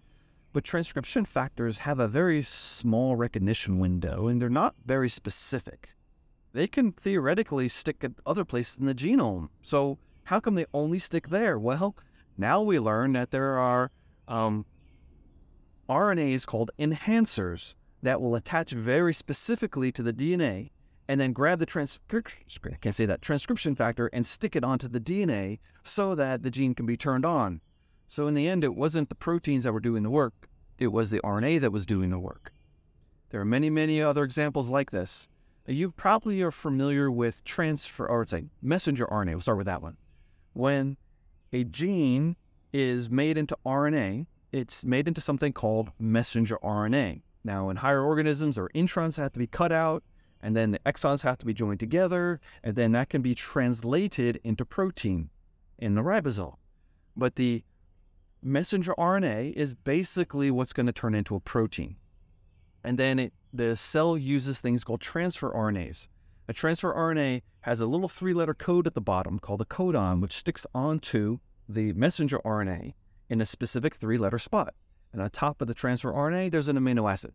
But 0.54 0.64
transcription 0.64 1.26
factors 1.26 1.80
have 1.80 2.00
a 2.00 2.08
very 2.08 2.42
small 2.44 3.16
recognition 3.16 3.80
window 3.80 4.28
and 4.28 4.42
they're 4.42 4.50
not 4.50 4.76
very 4.86 5.10
specific. 5.10 5.90
They 6.58 6.66
can 6.66 6.92
theoretically 6.92 7.70
stick 7.70 8.04
at 8.04 8.14
other 8.26 8.44
places 8.44 8.78
in 8.80 8.88
the 8.88 8.96
genome. 8.96 9.50
So, 9.62 10.00
how 10.24 10.40
come 10.40 10.56
they 10.56 10.66
only 10.74 10.98
stick 10.98 11.28
there? 11.28 11.60
Well, 11.60 11.96
now 12.36 12.64
we 12.64 12.80
learn 12.80 13.14
that 13.14 13.30
there 13.30 13.60
are 13.60 13.92
um, 14.28 14.66
RNAs 15.88 16.48
called 16.48 16.72
enhancers 16.80 17.76
that 18.02 18.20
will 18.20 18.34
attach 18.34 18.72
very 18.72 19.14
specifically 19.14 19.92
to 19.92 20.02
the 20.02 20.12
DNA 20.12 20.72
and 21.08 21.22
then 21.22 21.32
grab 21.32 21.60
the 21.60 21.68
transcription 21.68 22.42
I 22.66 22.78
can't 22.78 22.96
say 22.96 23.06
that 23.06 23.22
transcription 23.22 23.76
factor 23.76 24.08
and 24.08 24.26
stick 24.26 24.56
it 24.56 24.64
onto 24.64 24.88
the 24.88 25.00
DNA 25.00 25.60
so 25.84 26.16
that 26.16 26.42
the 26.42 26.50
gene 26.50 26.74
can 26.74 26.88
be 26.88 26.98
turned 26.98 27.24
on. 27.24 27.62
So 28.08 28.26
in 28.26 28.34
the 28.34 28.48
end 28.48 28.64
it 28.64 28.74
wasn't 28.74 29.10
the 29.10 29.16
proteins 29.16 29.66
that 29.66 29.74
were 29.74 29.80
doing 29.80 30.02
the 30.02 30.10
work, 30.10 30.50
it 30.80 30.88
was 30.88 31.12
the 31.12 31.22
RNA 31.22 31.62
that 31.62 31.72
was 31.72 31.86
doing 31.86 32.10
the 32.10 32.18
work. 32.18 32.52
There 33.30 33.42
are 33.42 33.46
many, 33.46 33.70
many 33.70 34.02
other 34.02 34.24
examples 34.24 34.70
like 34.70 34.90
this. 34.90 35.28
You 35.70 35.92
probably 35.92 36.42
are 36.42 36.52
familiar 36.52 37.12
with 37.12 37.44
transfer 37.44 38.08
or 38.08 38.26
say 38.26 38.46
messenger 38.62 39.06
RNA. 39.06 39.32
We'll 39.32 39.42
start 39.42 39.58
with 39.58 39.68
that 39.68 39.82
one. 39.82 39.98
When 40.54 40.96
a 41.52 41.66
gene 41.66 42.38
is 42.72 43.10
made 43.10 43.38
into 43.38 43.58
RNA, 43.66 44.28
it's 44.54 44.86
made 44.86 45.10
into 45.10 45.20
something 45.20 45.52
called 45.52 45.92
messenger 46.00 46.58
RNA. 46.64 47.22
Now, 47.44 47.70
in 47.70 47.78
higher 47.78 48.02
organisms, 48.02 48.58
our 48.58 48.70
introns 48.70 49.18
have 49.18 49.34
to 49.34 49.40
be 49.40 49.48
cut 49.48 49.74
out, 49.74 50.04
and 50.42 50.56
then 50.56 50.72
the 50.72 50.80
exons 50.80 51.22
have 51.24 51.38
to 51.40 51.46
be 51.46 51.54
joined 51.54 51.82
together, 51.82 52.40
and 52.64 52.76
then 52.78 52.94
that 52.94 53.10
can 53.10 53.22
be 53.22 53.36
translated 53.36 54.40
into 54.46 54.64
protein 54.64 55.30
in 55.78 55.96
the 55.96 56.02
ribosome. 56.02 56.56
But 57.16 57.36
the 57.36 57.64
messenger 58.42 58.94
RNA 58.98 59.54
is 59.54 59.74
basically 59.74 60.50
what's 60.50 60.74
going 60.74 60.86
to 60.86 60.94
turn 60.94 61.14
into 61.14 61.36
a 61.36 61.40
protein. 61.42 61.98
And 62.84 62.98
then 62.98 63.20
it, 63.20 63.34
the 63.54 63.76
cell 63.76 64.18
uses 64.18 64.60
things 64.60 64.84
called 64.84 65.02
transfer 65.02 65.52
RNAs. 65.52 66.08
A 66.48 66.54
transfer 66.54 66.94
RNA 66.94 67.42
has 67.62 67.80
a 67.80 67.86
little 67.86 68.08
three 68.08 68.34
letter 68.34 68.54
code 68.54 68.88
at 68.88 68.94
the 68.94 69.02
bottom 69.02 69.40
called 69.40 69.62
a 69.62 69.66
codon, 69.66 70.22
which 70.22 70.34
sticks 70.34 70.66
onto 70.74 71.40
the 71.68 71.92
messenger 71.94 72.40
RNA 72.40 72.94
in 73.30 73.42
a 73.42 73.46
specific 73.46 73.96
three 73.96 74.18
letter 74.18 74.40
spot. 74.40 74.74
And 75.12 75.22
on 75.22 75.30
top 75.30 75.62
of 75.62 75.68
the 75.68 75.74
transfer 75.74 76.12
RNA, 76.12 76.52
there's 76.52 76.68
an 76.68 76.78
amino 76.78 77.12
acid. 77.12 77.34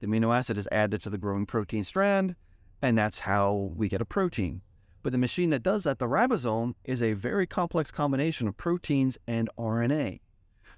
The 0.00 0.06
amino 0.06 0.36
acid 0.36 0.58
is 0.58 0.68
added 0.70 1.02
to 1.02 1.10
the 1.10 1.18
growing 1.18 1.46
protein 1.46 1.84
strand, 1.84 2.36
and 2.80 2.98
that's 2.98 3.20
how 3.20 3.72
we 3.74 3.88
get 3.88 4.00
a 4.00 4.04
protein. 4.04 4.62
But 5.02 5.12
the 5.12 5.18
machine 5.18 5.50
that 5.50 5.62
does 5.62 5.84
that, 5.84 5.98
the 5.98 6.06
ribosome, 6.06 6.74
is 6.84 7.02
a 7.02 7.14
very 7.14 7.46
complex 7.46 7.90
combination 7.90 8.46
of 8.46 8.56
proteins 8.56 9.18
and 9.26 9.50
RNA. 9.58 10.20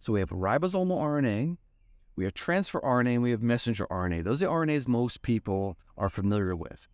So 0.01 0.15
we 0.15 0.21
have 0.21 0.31
ribosomal 0.31 0.99
RNA, 0.99 1.57
we 2.17 2.25
have 2.25 2.35
transfer 2.35 2.81
RNA, 2.81 3.15
and 3.15 3.23
we 3.23 3.31
have 3.31 3.43
messenger 3.43 3.87
RNA. 3.91 4.25
Those 4.25 4.43
are 4.43 4.49
RNAs 4.49 4.87
most 4.89 5.23
people 5.23 5.77
are 5.97 6.09
familiar 6.09 6.55
with. 6.55 6.89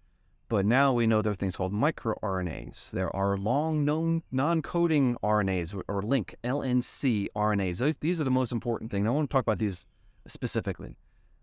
But 0.49 0.67
now 0.67 0.93
we 0.93 1.07
know 1.07 1.23
there 1.23 1.31
are 1.31 1.37
things 1.37 1.55
called 1.55 1.73
microRNAs. 1.73 2.91
There 2.91 3.15
are 3.15 3.37
long 3.37 3.85
known 3.85 4.25
non-coding 4.33 5.17
RNAs 5.23 5.81
or 5.87 6.03
link 6.03 6.35
LNC 6.43 7.29
RNAs. 7.37 7.79
Those, 7.79 7.95
these 8.01 8.21
are 8.21 8.25
the 8.25 8.33
most 8.33 8.51
important 8.51 8.91
thing. 8.91 9.07
I 9.07 9.11
want 9.11 9.31
to 9.31 9.33
talk 9.33 9.45
about 9.45 9.59
these 9.59 9.87
specifically 10.27 10.97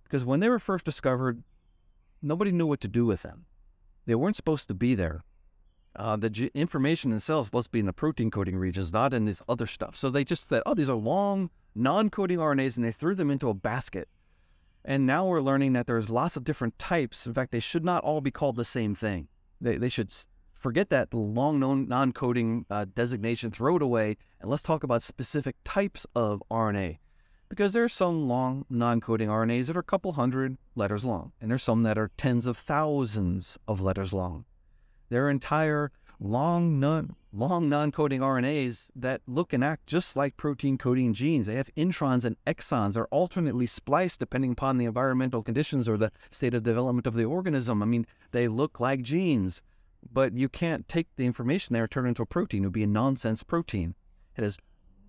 because 0.03 0.25
when 0.25 0.41
they 0.41 0.49
were 0.49 0.59
first 0.59 0.83
discovered, 0.83 1.43
nobody 2.21 2.51
knew 2.51 2.65
what 2.65 2.81
to 2.81 2.89
do 2.89 3.05
with 3.05 3.21
them. 3.21 3.45
They 4.05 4.15
weren't 4.15 4.35
supposed 4.35 4.67
to 4.67 4.73
be 4.73 4.93
there. 4.93 5.23
Uh, 5.97 6.15
the 6.15 6.29
g- 6.29 6.51
information 6.53 7.11
in 7.11 7.19
cells 7.19 7.51
must 7.51 7.71
be 7.71 7.79
in 7.79 7.87
the 7.87 7.93
protein 7.93 8.29
coding 8.29 8.55
regions, 8.55 8.93
not 8.93 9.13
in 9.13 9.25
this 9.25 9.41
other 9.49 9.65
stuff. 9.65 9.95
So 9.95 10.09
they 10.09 10.23
just 10.23 10.47
said, 10.47 10.61
oh, 10.65 10.75
these 10.75 10.89
are 10.89 10.95
long 10.95 11.49
non-coding 11.73 12.37
RNAs, 12.37 12.77
and 12.77 12.85
they 12.85 12.91
threw 12.91 13.15
them 13.15 13.31
into 13.31 13.49
a 13.49 13.53
basket 13.53 14.07
and 14.87 15.05
now 15.05 15.25
we're 15.25 15.41
learning 15.41 15.73
that 15.73 15.85
there's 15.85 16.09
lots 16.09 16.37
of 16.37 16.45
different 16.45 16.79
types. 16.79 17.27
In 17.27 17.33
fact, 17.33 17.51
they 17.51 17.59
should 17.59 17.83
not 17.83 18.05
all 18.05 18.21
be 18.21 18.31
called 18.31 18.55
the 18.55 18.63
same 18.63 18.95
thing. 18.95 19.27
They, 19.59 19.75
they 19.75 19.89
should 19.89 20.13
forget 20.53 20.89
that 20.89 21.13
long 21.13 21.59
known 21.59 21.89
non 21.89 22.13
coding 22.13 22.65
uh, 22.69 22.85
designation, 22.95 23.51
throw 23.51 23.75
it 23.75 23.81
away, 23.81 24.15
and 24.39 24.49
let's 24.49 24.63
talk 24.63 24.83
about 24.83 25.03
specific 25.03 25.57
types 25.65 26.07
of 26.15 26.41
RNA. 26.49 26.99
Because 27.49 27.73
there 27.73 27.83
are 27.83 27.89
some 27.89 28.29
long 28.29 28.65
non 28.69 29.01
coding 29.01 29.27
RNAs 29.27 29.67
that 29.67 29.75
are 29.75 29.81
a 29.81 29.83
couple 29.83 30.13
hundred 30.13 30.57
letters 30.73 31.03
long, 31.03 31.33
and 31.41 31.51
there's 31.51 31.63
some 31.63 31.83
that 31.83 31.97
are 31.97 32.11
tens 32.15 32.45
of 32.45 32.57
thousands 32.57 33.57
of 33.67 33.81
letters 33.81 34.13
long. 34.13 34.45
There 35.09 35.25
are 35.25 35.29
entire 35.29 35.91
long 36.19 36.79
non 36.79 37.15
long 37.31 37.69
non-coding 37.69 38.21
RNAs 38.21 38.89
that 38.95 39.21
look 39.27 39.53
and 39.53 39.63
act 39.63 39.85
just 39.85 40.15
like 40.15 40.37
protein 40.37 40.77
coding 40.77 41.13
genes. 41.13 41.45
They 41.45 41.55
have 41.55 41.69
introns 41.75 42.25
and 42.25 42.35
exons 42.47 42.97
are 42.97 43.07
alternately 43.11 43.67
spliced 43.67 44.19
depending 44.19 44.53
upon 44.53 44.77
the 44.77 44.85
environmental 44.85 45.43
conditions 45.43 45.87
or 45.87 45.97
the 45.97 46.11
state 46.31 46.53
of 46.55 46.63
development 46.63 47.05
of 47.05 47.13
the 47.13 47.25
organism. 47.25 47.83
I 47.83 47.85
mean, 47.85 48.07
they 48.31 48.47
look 48.47 48.79
like 48.79 49.03
genes, 49.03 49.61
but 50.11 50.33
you 50.33 50.49
can't 50.49 50.87
take 50.87 51.07
the 51.15 51.25
information 51.25 51.73
there 51.73 51.83
and 51.83 51.91
turn 51.91 52.05
it 52.05 52.09
into 52.09 52.23
a 52.23 52.25
protein. 52.25 52.63
It 52.63 52.67
would 52.67 52.73
be 52.73 52.83
a 52.83 52.87
nonsense 52.87 53.43
protein. 53.43 53.93
It 54.35 54.43
has 54.43 54.57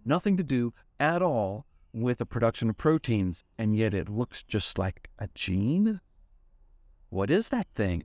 nothing 0.04 0.36
to 0.36 0.42
do 0.42 0.74
at 1.00 1.22
all 1.22 1.64
with 1.92 2.18
the 2.18 2.26
production 2.26 2.68
of 2.68 2.76
proteins, 2.76 3.42
and 3.56 3.74
yet 3.74 3.94
it 3.94 4.08
looks 4.08 4.42
just 4.42 4.78
like 4.78 5.08
a 5.18 5.28
gene. 5.34 6.00
What 7.08 7.30
is 7.30 7.48
that 7.48 7.66
thing? 7.74 8.04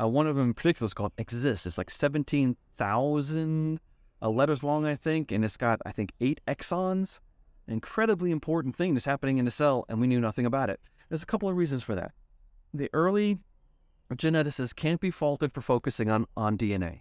Uh, 0.00 0.08
one 0.08 0.26
of 0.26 0.36
them 0.36 0.48
in 0.48 0.54
particular 0.54 0.86
is 0.86 0.94
called 0.94 1.14
XIST. 1.16 1.66
It's 1.66 1.78
like 1.78 1.90
17,000 1.90 3.80
uh, 4.20 4.28
letters 4.28 4.62
long, 4.62 4.86
I 4.86 4.96
think, 4.96 5.32
and 5.32 5.44
it's 5.44 5.56
got, 5.56 5.80
I 5.84 5.92
think, 5.92 6.12
eight 6.20 6.40
exons. 6.46 7.20
Incredibly 7.68 8.30
important 8.30 8.76
thing 8.76 8.94
that's 8.94 9.04
happening 9.04 9.38
in 9.38 9.44
the 9.44 9.50
cell, 9.50 9.84
and 9.88 10.00
we 10.00 10.06
knew 10.06 10.20
nothing 10.20 10.46
about 10.46 10.70
it. 10.70 10.80
There's 11.08 11.22
a 11.22 11.26
couple 11.26 11.48
of 11.48 11.56
reasons 11.56 11.82
for 11.82 11.94
that. 11.94 12.12
The 12.74 12.88
early 12.92 13.38
geneticists 14.12 14.74
can't 14.74 15.00
be 15.00 15.10
faulted 15.10 15.52
for 15.52 15.60
focusing 15.60 16.10
on, 16.10 16.26
on 16.36 16.56
DNA. 16.56 17.00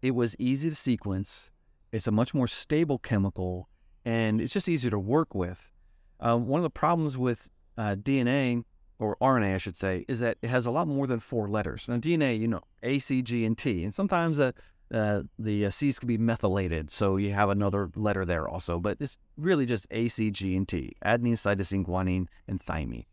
It 0.00 0.14
was 0.14 0.34
easy 0.38 0.70
to 0.70 0.74
sequence, 0.74 1.50
it's 1.92 2.06
a 2.06 2.10
much 2.10 2.32
more 2.32 2.46
stable 2.46 2.98
chemical, 2.98 3.68
and 4.04 4.40
it's 4.40 4.52
just 4.52 4.68
easier 4.68 4.90
to 4.90 4.98
work 4.98 5.34
with. 5.34 5.70
Uh, 6.18 6.38
one 6.38 6.58
of 6.58 6.62
the 6.62 6.70
problems 6.70 7.18
with 7.18 7.48
uh, 7.76 7.94
DNA 7.94 8.64
or 9.02 9.16
RNA, 9.20 9.56
I 9.56 9.58
should 9.58 9.76
say, 9.76 10.04
is 10.06 10.20
that 10.20 10.38
it 10.42 10.48
has 10.48 10.64
a 10.64 10.70
lot 10.70 10.86
more 10.86 11.08
than 11.08 11.18
four 11.18 11.48
letters. 11.48 11.86
Now, 11.88 11.96
DNA, 11.96 12.38
you 12.38 12.46
know, 12.46 12.60
A, 12.84 13.00
C, 13.00 13.20
G, 13.20 13.44
and 13.44 13.58
T, 13.58 13.82
and 13.82 13.92
sometimes 13.92 14.36
the 14.36 14.54
uh, 14.94 15.22
the 15.38 15.66
uh, 15.66 15.70
C's 15.70 15.98
can 15.98 16.06
be 16.06 16.18
methylated, 16.18 16.90
so 16.90 17.16
you 17.16 17.32
have 17.32 17.48
another 17.48 17.90
letter 17.96 18.24
there 18.24 18.46
also. 18.46 18.78
But 18.78 18.98
it's 19.00 19.18
really 19.36 19.66
just 19.66 19.86
A, 19.90 20.08
C, 20.08 20.30
G, 20.30 20.54
and 20.54 20.68
T: 20.68 20.92
adenine, 21.04 21.32
cytosine, 21.32 21.84
guanine, 21.84 22.26
and 22.46 22.64
thymine. 22.64 23.06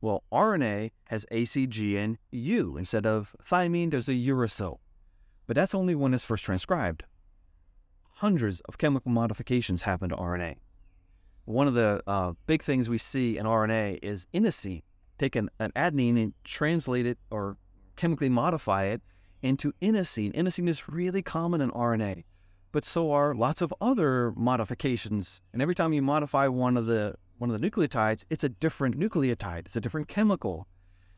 Well, 0.00 0.24
RNA 0.32 0.90
has 1.04 1.26
A, 1.30 1.44
C, 1.44 1.66
G, 1.66 1.96
and 1.96 2.18
U 2.32 2.76
instead 2.76 3.06
of 3.06 3.36
thymine. 3.48 3.92
There's 3.92 4.08
a 4.08 4.12
uracil, 4.12 4.78
but 5.46 5.54
that's 5.54 5.74
only 5.74 5.94
when 5.94 6.12
it's 6.12 6.24
first 6.24 6.44
transcribed. 6.44 7.04
Hundreds 8.14 8.60
of 8.62 8.78
chemical 8.78 9.12
modifications 9.12 9.82
happen 9.82 10.08
to 10.08 10.16
RNA. 10.16 10.56
One 11.44 11.68
of 11.68 11.74
the 11.74 12.02
uh, 12.06 12.32
big 12.46 12.62
things 12.62 12.88
we 12.88 12.98
see 12.98 13.36
in 13.36 13.46
RNA 13.46 14.00
is 14.02 14.26
inosine 14.34 14.82
take 15.20 15.36
an, 15.36 15.50
an 15.58 15.70
adenine 15.76 16.20
and 16.20 16.34
translate 16.44 17.06
it 17.06 17.18
or 17.30 17.58
chemically 17.96 18.30
modify 18.30 18.84
it 18.84 19.02
into 19.42 19.72
inosine. 19.82 20.34
Inosine 20.34 20.68
is 20.68 20.88
really 20.88 21.22
common 21.22 21.60
in 21.60 21.70
RNA, 21.70 22.24
but 22.72 22.84
so 22.84 23.12
are 23.12 23.34
lots 23.34 23.60
of 23.60 23.72
other 23.80 24.32
modifications. 24.32 25.42
And 25.52 25.60
every 25.60 25.74
time 25.74 25.92
you 25.92 26.02
modify 26.02 26.48
one 26.48 26.76
of 26.76 26.86
the 26.86 27.14
one 27.38 27.50
of 27.50 27.58
the 27.58 27.70
nucleotides, 27.70 28.24
it's 28.28 28.44
a 28.44 28.50
different 28.50 28.98
nucleotide. 28.98 29.60
It's 29.66 29.76
a 29.76 29.80
different 29.80 30.08
chemical. 30.08 30.66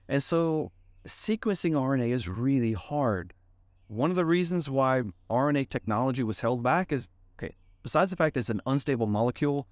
And 0.08 0.22
so 0.22 0.70
sequencing 1.06 1.72
RNA 1.72 2.10
is 2.10 2.28
really 2.28 2.74
hard. 2.74 3.34
One 3.88 4.10
of 4.10 4.16
the 4.16 4.24
reasons 4.24 4.70
why 4.70 5.02
RNA 5.30 5.68
technology 5.68 6.22
was 6.22 6.40
held 6.40 6.62
back 6.62 6.92
is 6.92 7.08
okay, 7.36 7.56
besides 7.82 8.10
the 8.10 8.16
fact 8.16 8.34
that 8.34 8.40
it's 8.40 8.50
an 8.50 8.62
unstable 8.66 9.06
molecule, 9.06 9.66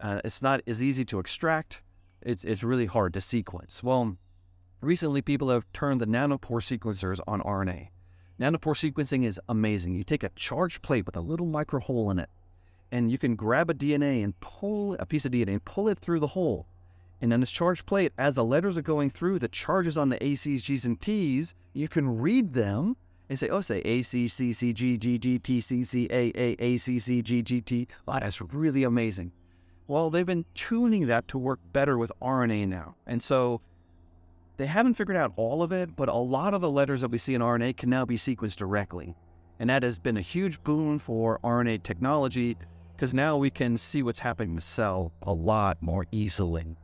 uh, 0.00 0.20
it's 0.24 0.42
not 0.42 0.60
as 0.66 0.82
easy 0.82 1.04
to 1.06 1.18
extract 1.18 1.82
it's, 2.24 2.44
it's 2.44 2.62
really 2.62 2.86
hard 2.86 3.12
to 3.14 3.20
sequence. 3.20 3.82
Well, 3.82 4.16
recently 4.80 5.22
people 5.22 5.50
have 5.50 5.70
turned 5.72 6.00
the 6.00 6.06
nanopore 6.06 6.62
sequencers 6.62 7.20
on 7.26 7.40
RNA. 7.42 7.88
Nanopore 8.40 8.92
sequencing 8.92 9.24
is 9.24 9.40
amazing. 9.48 9.94
You 9.94 10.04
take 10.04 10.24
a 10.24 10.30
charged 10.30 10.82
plate 10.82 11.06
with 11.06 11.16
a 11.16 11.20
little 11.20 11.46
micro 11.46 11.80
hole 11.80 12.10
in 12.10 12.18
it, 12.18 12.30
and 12.90 13.10
you 13.10 13.18
can 13.18 13.36
grab 13.36 13.70
a 13.70 13.74
DNA 13.74 14.24
and 14.24 14.38
pull 14.40 14.94
a 14.94 15.06
piece 15.06 15.24
of 15.24 15.32
DNA 15.32 15.48
and 15.48 15.64
pull 15.64 15.88
it 15.88 15.98
through 15.98 16.20
the 16.20 16.28
hole. 16.28 16.66
And 17.20 17.32
on 17.32 17.40
this 17.40 17.50
charged 17.50 17.86
plate, 17.86 18.12
as 18.18 18.34
the 18.34 18.44
letters 18.44 18.76
are 18.76 18.82
going 18.82 19.10
through, 19.10 19.38
the 19.38 19.48
charges 19.48 19.96
on 19.96 20.08
the 20.08 20.18
ACs, 20.18 20.62
Gs, 20.62 20.84
and 20.84 21.00
Ts, 21.00 21.54
you 21.72 21.88
can 21.88 22.18
read 22.18 22.54
them 22.54 22.96
and 23.28 23.38
say, 23.38 23.48
oh, 23.48 23.60
say 23.60 23.80
A, 23.84 24.02
C, 24.02 24.28
C, 24.28 24.52
C, 24.52 24.72
G, 24.72 24.98
G, 24.98 25.18
G, 25.18 25.38
T, 25.38 25.60
C, 25.60 25.84
C, 25.84 26.08
A, 26.10 26.32
A, 26.34 26.56
A, 26.58 26.76
C, 26.76 26.98
C, 26.98 27.22
G, 27.22 27.42
G, 27.42 27.60
T. 27.60 27.88
Oh, 28.06 28.18
that's 28.20 28.40
really 28.40 28.82
amazing. 28.82 29.32
Well, 29.86 30.08
they've 30.08 30.24
been 30.24 30.46
tuning 30.54 31.06
that 31.08 31.28
to 31.28 31.38
work 31.38 31.60
better 31.72 31.98
with 31.98 32.10
RNA 32.22 32.68
now. 32.68 32.94
And 33.06 33.22
so 33.22 33.60
they 34.56 34.66
haven't 34.66 34.94
figured 34.94 35.16
out 35.16 35.32
all 35.36 35.62
of 35.62 35.72
it, 35.72 35.94
but 35.94 36.08
a 36.08 36.14
lot 36.14 36.54
of 36.54 36.62
the 36.62 36.70
letters 36.70 37.02
that 37.02 37.10
we 37.10 37.18
see 37.18 37.34
in 37.34 37.42
RNA 37.42 37.76
can 37.76 37.90
now 37.90 38.06
be 38.06 38.16
sequenced 38.16 38.56
directly. 38.56 39.14
And 39.58 39.68
that 39.68 39.82
has 39.82 39.98
been 39.98 40.16
a 40.16 40.22
huge 40.22 40.62
boon 40.64 40.98
for 40.98 41.38
RNA 41.44 41.82
technology 41.82 42.56
because 42.96 43.12
now 43.12 43.36
we 43.36 43.50
can 43.50 43.76
see 43.76 44.02
what's 44.02 44.20
happening 44.20 44.50
in 44.50 44.54
the 44.56 44.62
cell 44.62 45.12
a 45.22 45.32
lot 45.32 45.82
more 45.82 46.06
easily. 46.12 46.76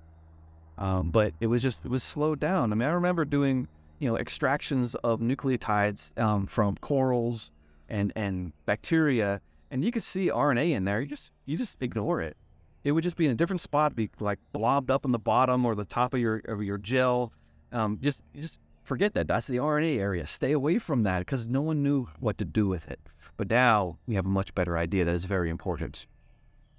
Um, 0.77 1.11
but 1.11 1.33
it 1.41 1.47
was 1.47 1.63
just, 1.63 1.85
it 1.85 1.91
was 1.91 2.03
slowed 2.03 2.39
down. 2.39 2.73
I 2.73 2.75
mean, 2.75 2.89
I 2.89 2.93
remember 2.93 3.25
doing, 3.25 3.67
you 3.99 4.11
know, 4.11 4.17
extractions 4.17 4.95
of 4.97 5.21
nucleotides 5.21 6.19
um, 6.19 6.47
from 6.47 6.77
corals 6.77 7.51
and, 7.89 8.13
and 8.15 8.53
bacteria, 8.67 9.41
and 9.71 9.85
you 9.85 9.91
could 9.91 10.03
see 10.03 10.29
RNA 10.29 10.73
in 10.73 10.85
there. 10.85 11.01
You 11.01 11.07
just, 11.07 11.31
you 11.47 11.57
just 11.57 11.77
ignore 11.81 12.21
it 12.21 12.37
it 12.85 12.93
would 12.93 13.05
just 13.05 13.17
be 13.17 13.27
in 13.27 13.33
a 13.33 13.35
different 13.35 13.61
spot, 13.61 13.95
be 13.95 14.11
like 14.21 14.39
blobbed 14.53 14.91
up 14.91 15.05
in 15.05 15.13
the 15.13 15.19
bottom 15.19 15.65
or 15.65 15.75
the 15.75 15.85
top 15.85 16.15
of 16.15 16.21
your 16.21 16.43
of 16.47 16.63
your 16.63 16.79
gel. 16.79 17.33
Um, 17.73 17.99
just 18.03 18.23
just 18.35 18.61
forget 18.83 19.15
that. 19.15 19.29
That's 19.29 19.47
the 19.47 19.59
RNA 19.59 19.99
area. 19.99 20.27
Stay 20.27 20.53
away 20.53 20.79
from 20.79 21.03
that 21.05 21.21
because 21.21 21.47
no 21.47 21.61
one 21.61 21.83
knew 21.83 22.09
what 22.19 22.39
to 22.39 22.45
do 22.45 22.67
with 22.67 22.91
it. 22.91 23.01
But 23.37 23.51
now 23.51 23.99
we 24.07 24.15
have 24.15 24.27
a 24.27 24.31
much 24.31 24.55
better 24.55 24.77
idea. 24.77 25.05
That 25.05 25.15
is 25.15 25.25
very 25.25 25.51
important. 25.51 26.07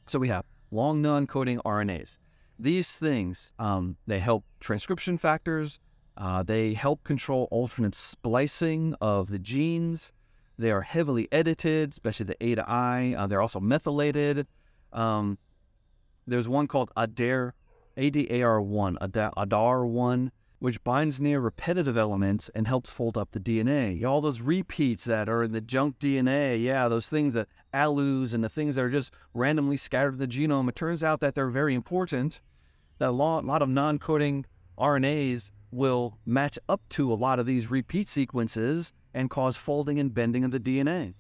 So 0.08 0.20
we 0.20 0.28
have 0.30 0.46
long 0.72 1.02
non-coding 1.02 1.60
RNAs. 1.60 2.18
These 2.58 2.96
things 2.98 3.54
um, 3.60 3.98
they 4.08 4.20
help 4.20 4.46
transcription 4.60 5.18
factors. 5.18 5.80
Uh, 6.18 6.44
they 6.44 6.74
help 6.74 7.04
control 7.04 7.48
alternate 7.52 7.96
splicing 7.96 8.96
of 9.00 9.30
the 9.30 9.40
genes. 9.40 10.12
They 10.58 10.70
are 10.72 10.82
heavily 10.82 11.28
edited, 11.32 11.92
especially 11.92 12.26
the 12.28 12.44
A 12.44 12.56
to 12.56 12.70
I. 12.70 13.16
Uh, 13.18 13.28
they're 13.28 13.42
also 13.42 13.60
methylated. 13.60 14.46
Um, 14.94 15.38
there's 16.28 16.48
one 16.48 16.68
called 16.68 16.92
ADAR, 16.96 17.54
ADAR1, 17.98 18.98
ADAR1, 19.00 20.32
which 20.60 20.84
binds 20.84 21.20
near 21.20 21.40
repetitive 21.40 21.98
elements 21.98 22.50
and 22.54 22.68
helps 22.68 22.92
fold 22.92 23.18
up 23.18 23.32
the 23.32 23.40
DNA. 23.40 24.06
All 24.06 24.22
those 24.22 24.42
repeats 24.42 25.06
that 25.06 25.28
are 25.28 25.44
in 25.44 25.54
the 25.54 25.62
junk 25.62 25.98
DNA, 25.98 26.62
yeah, 26.62 26.88
those 26.88 27.08
things, 27.08 27.34
the 27.34 27.48
ALUs 27.74 28.34
and 28.34 28.44
the 28.44 28.50
things 28.50 28.76
that 28.76 28.86
are 28.86 28.90
just 28.90 29.12
randomly 29.34 29.78
scattered 29.78 30.14
in 30.14 30.20
the 30.20 30.28
genome, 30.28 30.70
it 30.70 30.76
turns 30.76 31.04
out 31.04 31.20
that 31.20 31.34
they're 31.34 31.50
very 31.50 31.74
important. 31.74 32.42
That 33.00 33.10
a 33.10 33.12
lot, 33.12 33.44
lot 33.44 33.64
of 33.64 33.70
non 33.70 33.98
coding 33.98 34.46
RNAs 34.78 35.50
will 35.72 36.20
match 36.26 36.60
up 36.70 36.82
to 36.90 37.12
a 37.12 37.16
lot 37.16 37.40
of 37.40 37.46
these 37.48 37.72
repeat 37.72 38.08
sequences 38.08 38.94
and 39.14 39.30
cause 39.30 39.58
folding 39.58 40.00
and 40.00 40.14
bending 40.14 40.44
of 40.44 40.52
the 40.52 40.60
DNA. 40.60 41.16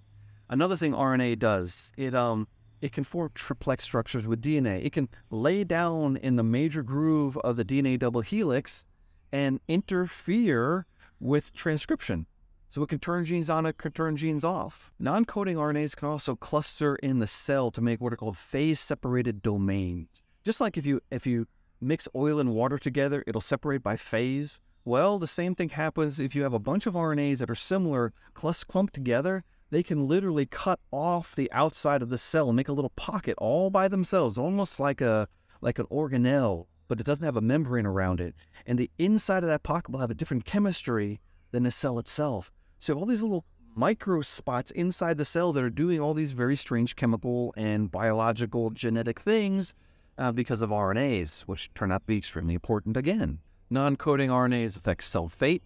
Another 0.49 0.75
thing 0.75 0.93
RNA 0.93 1.39
does, 1.39 1.91
it 1.97 2.13
um 2.13 2.47
it 2.81 2.91
can 2.91 3.03
form 3.03 3.29
triplex 3.33 3.83
structures 3.83 4.27
with 4.27 4.41
DNA. 4.41 4.83
It 4.83 4.91
can 4.91 5.07
lay 5.29 5.63
down 5.63 6.17
in 6.17 6.35
the 6.35 6.43
major 6.43 6.83
groove 6.83 7.37
of 7.37 7.55
the 7.55 7.65
DNA 7.65 7.97
double 7.99 8.21
helix 8.21 8.85
and 9.31 9.59
interfere 9.67 10.85
with 11.19 11.53
transcription. 11.53 12.25
So 12.67 12.81
it 12.83 12.89
can 12.89 12.99
turn 12.99 13.25
genes 13.25 13.49
on, 13.49 13.65
it 13.65 13.77
can 13.77 13.91
turn 13.91 14.17
genes 14.17 14.43
off. 14.43 14.91
Non 14.97 15.25
coding 15.25 15.57
RNAs 15.57 15.95
can 15.95 16.07
also 16.07 16.35
cluster 16.35 16.95
in 16.95 17.19
the 17.19 17.27
cell 17.27 17.69
to 17.71 17.81
make 17.81 17.99
what 18.01 18.13
are 18.13 18.17
called 18.17 18.37
phase 18.37 18.79
separated 18.79 19.41
domains. 19.41 20.23
Just 20.43 20.61
like 20.61 20.77
if 20.77 20.85
you 20.85 21.01
if 21.11 21.27
you 21.27 21.47
mix 21.81 22.07
oil 22.15 22.39
and 22.39 22.53
water 22.55 22.77
together, 22.77 23.23
it'll 23.27 23.41
separate 23.41 23.83
by 23.83 23.97
phase. 23.97 24.59
Well, 24.85 25.19
the 25.19 25.27
same 25.27 25.53
thing 25.53 25.69
happens 25.69 26.19
if 26.19 26.33
you 26.33 26.43
have 26.43 26.53
a 26.53 26.59
bunch 26.59 26.87
of 26.87 26.95
RNAs 26.95 27.39
that 27.39 27.49
are 27.49 27.55
similar, 27.55 28.13
clumped 28.33 28.93
together. 28.93 29.43
They 29.71 29.83
can 29.83 30.07
literally 30.07 30.45
cut 30.45 30.79
off 30.91 31.33
the 31.33 31.51
outside 31.53 32.01
of 32.01 32.09
the 32.09 32.17
cell 32.17 32.49
and 32.49 32.57
make 32.57 32.67
a 32.67 32.73
little 32.73 32.91
pocket 32.91 33.35
all 33.37 33.69
by 33.69 33.87
themselves, 33.87 34.37
almost 34.37 34.79
like 34.79 35.01
a 35.01 35.27
like 35.61 35.79
an 35.79 35.85
organelle, 35.85 36.67
but 36.87 36.99
it 36.99 37.05
doesn't 37.05 37.23
have 37.23 37.37
a 37.37 37.41
membrane 37.41 37.85
around 37.85 38.19
it. 38.19 38.35
And 38.65 38.77
the 38.77 38.91
inside 38.99 39.43
of 39.43 39.49
that 39.49 39.63
pocket 39.63 39.91
will 39.91 39.99
have 39.99 40.11
a 40.11 40.15
different 40.15 40.43
chemistry 40.43 41.21
than 41.51 41.63
the 41.63 41.71
cell 41.71 41.99
itself. 41.99 42.51
So 42.79 42.95
all 42.95 43.05
these 43.05 43.21
little 43.21 43.45
micro 43.73 44.21
spots 44.21 44.71
inside 44.71 45.17
the 45.17 45.25
cell 45.25 45.53
that 45.53 45.63
are 45.63 45.69
doing 45.69 46.01
all 46.01 46.13
these 46.13 46.33
very 46.33 46.55
strange 46.57 46.95
chemical 46.95 47.53
and 47.55 47.91
biological 47.91 48.71
genetic 48.71 49.21
things 49.21 49.73
uh, 50.17 50.31
because 50.31 50.61
of 50.61 50.69
RNAs, 50.71 51.41
which 51.41 51.73
turn 51.73 51.91
out 51.91 52.01
to 52.01 52.07
be 52.07 52.17
extremely 52.17 52.55
important 52.55 52.97
again. 52.97 53.39
Non 53.69 53.95
coding 53.95 54.29
RNAs 54.29 54.75
affect 54.75 55.03
cell 55.05 55.29
fate, 55.29 55.63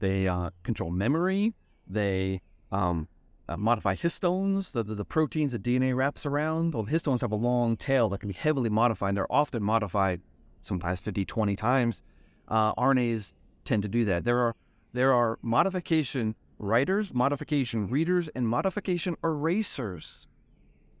they 0.00 0.26
uh, 0.26 0.50
control 0.64 0.90
memory, 0.90 1.54
they 1.86 2.40
um, 2.74 3.08
uh, 3.48 3.56
modify 3.56 3.94
histones, 3.94 4.72
the, 4.72 4.82
the, 4.82 4.94
the, 4.94 5.04
proteins 5.04 5.52
that 5.52 5.62
DNA 5.62 5.94
wraps 5.94 6.26
around. 6.26 6.74
Well, 6.74 6.86
histones 6.86 7.20
have 7.20 7.30
a 7.30 7.36
long 7.36 7.76
tail 7.76 8.08
that 8.08 8.18
can 8.18 8.28
be 8.28 8.34
heavily 8.34 8.70
modified. 8.70 9.14
They're 9.14 9.32
often 9.32 9.62
modified 9.62 10.20
sometimes 10.62 11.00
50, 11.00 11.24
20 11.24 11.54
times. 11.56 12.02
Uh, 12.48 12.74
RNAs 12.74 13.34
tend 13.64 13.82
to 13.82 13.88
do 13.88 14.04
that. 14.06 14.24
There 14.24 14.38
are 14.40 14.56
there 14.92 15.12
are 15.12 15.38
modification 15.42 16.36
writers, 16.58 17.12
modification 17.12 17.86
readers, 17.88 18.28
and 18.28 18.48
modification 18.48 19.16
erasers 19.24 20.28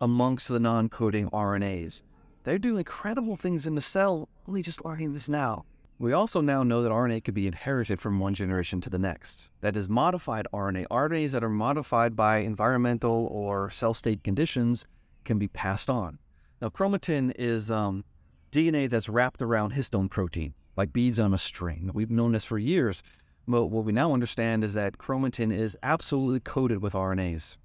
amongst 0.00 0.48
the 0.48 0.58
non-coding 0.58 1.30
RNAs. 1.30 2.02
They're 2.42 2.58
doing 2.58 2.78
incredible 2.78 3.36
things 3.36 3.66
in 3.66 3.74
the 3.74 3.80
cell, 3.80 4.28
only 4.48 4.62
just 4.62 4.84
learning 4.84 5.14
this 5.14 5.28
now. 5.28 5.64
We 5.98 6.12
also 6.12 6.40
now 6.40 6.64
know 6.64 6.82
that 6.82 6.90
RNA 6.90 7.24
could 7.24 7.34
be 7.34 7.46
inherited 7.46 8.00
from 8.00 8.18
one 8.18 8.34
generation 8.34 8.80
to 8.80 8.90
the 8.90 8.98
next. 8.98 9.48
That 9.60 9.76
is 9.76 9.88
modified 9.88 10.46
RNA. 10.52 10.86
RNAs 10.90 11.30
that 11.30 11.44
are 11.44 11.48
modified 11.48 12.16
by 12.16 12.38
environmental 12.38 13.28
or 13.30 13.70
cell 13.70 13.94
state 13.94 14.24
conditions 14.24 14.86
can 15.24 15.38
be 15.38 15.48
passed 15.48 15.88
on. 15.88 16.18
Now, 16.60 16.68
chromatin 16.68 17.32
is 17.38 17.70
um, 17.70 18.04
DNA 18.50 18.90
that's 18.90 19.08
wrapped 19.08 19.40
around 19.40 19.72
histone 19.72 20.10
protein, 20.10 20.54
like 20.76 20.92
beads 20.92 21.20
on 21.20 21.32
a 21.32 21.38
string. 21.38 21.90
We've 21.94 22.10
known 22.10 22.32
this 22.32 22.44
for 22.44 22.58
years. 22.58 23.02
But 23.46 23.66
what 23.66 23.84
we 23.84 23.92
now 23.92 24.12
understand 24.12 24.64
is 24.64 24.74
that 24.74 24.98
chromatin 24.98 25.52
is 25.52 25.76
absolutely 25.82 26.40
coated 26.40 26.82
with 26.82 26.94
RNAs, 26.94 27.56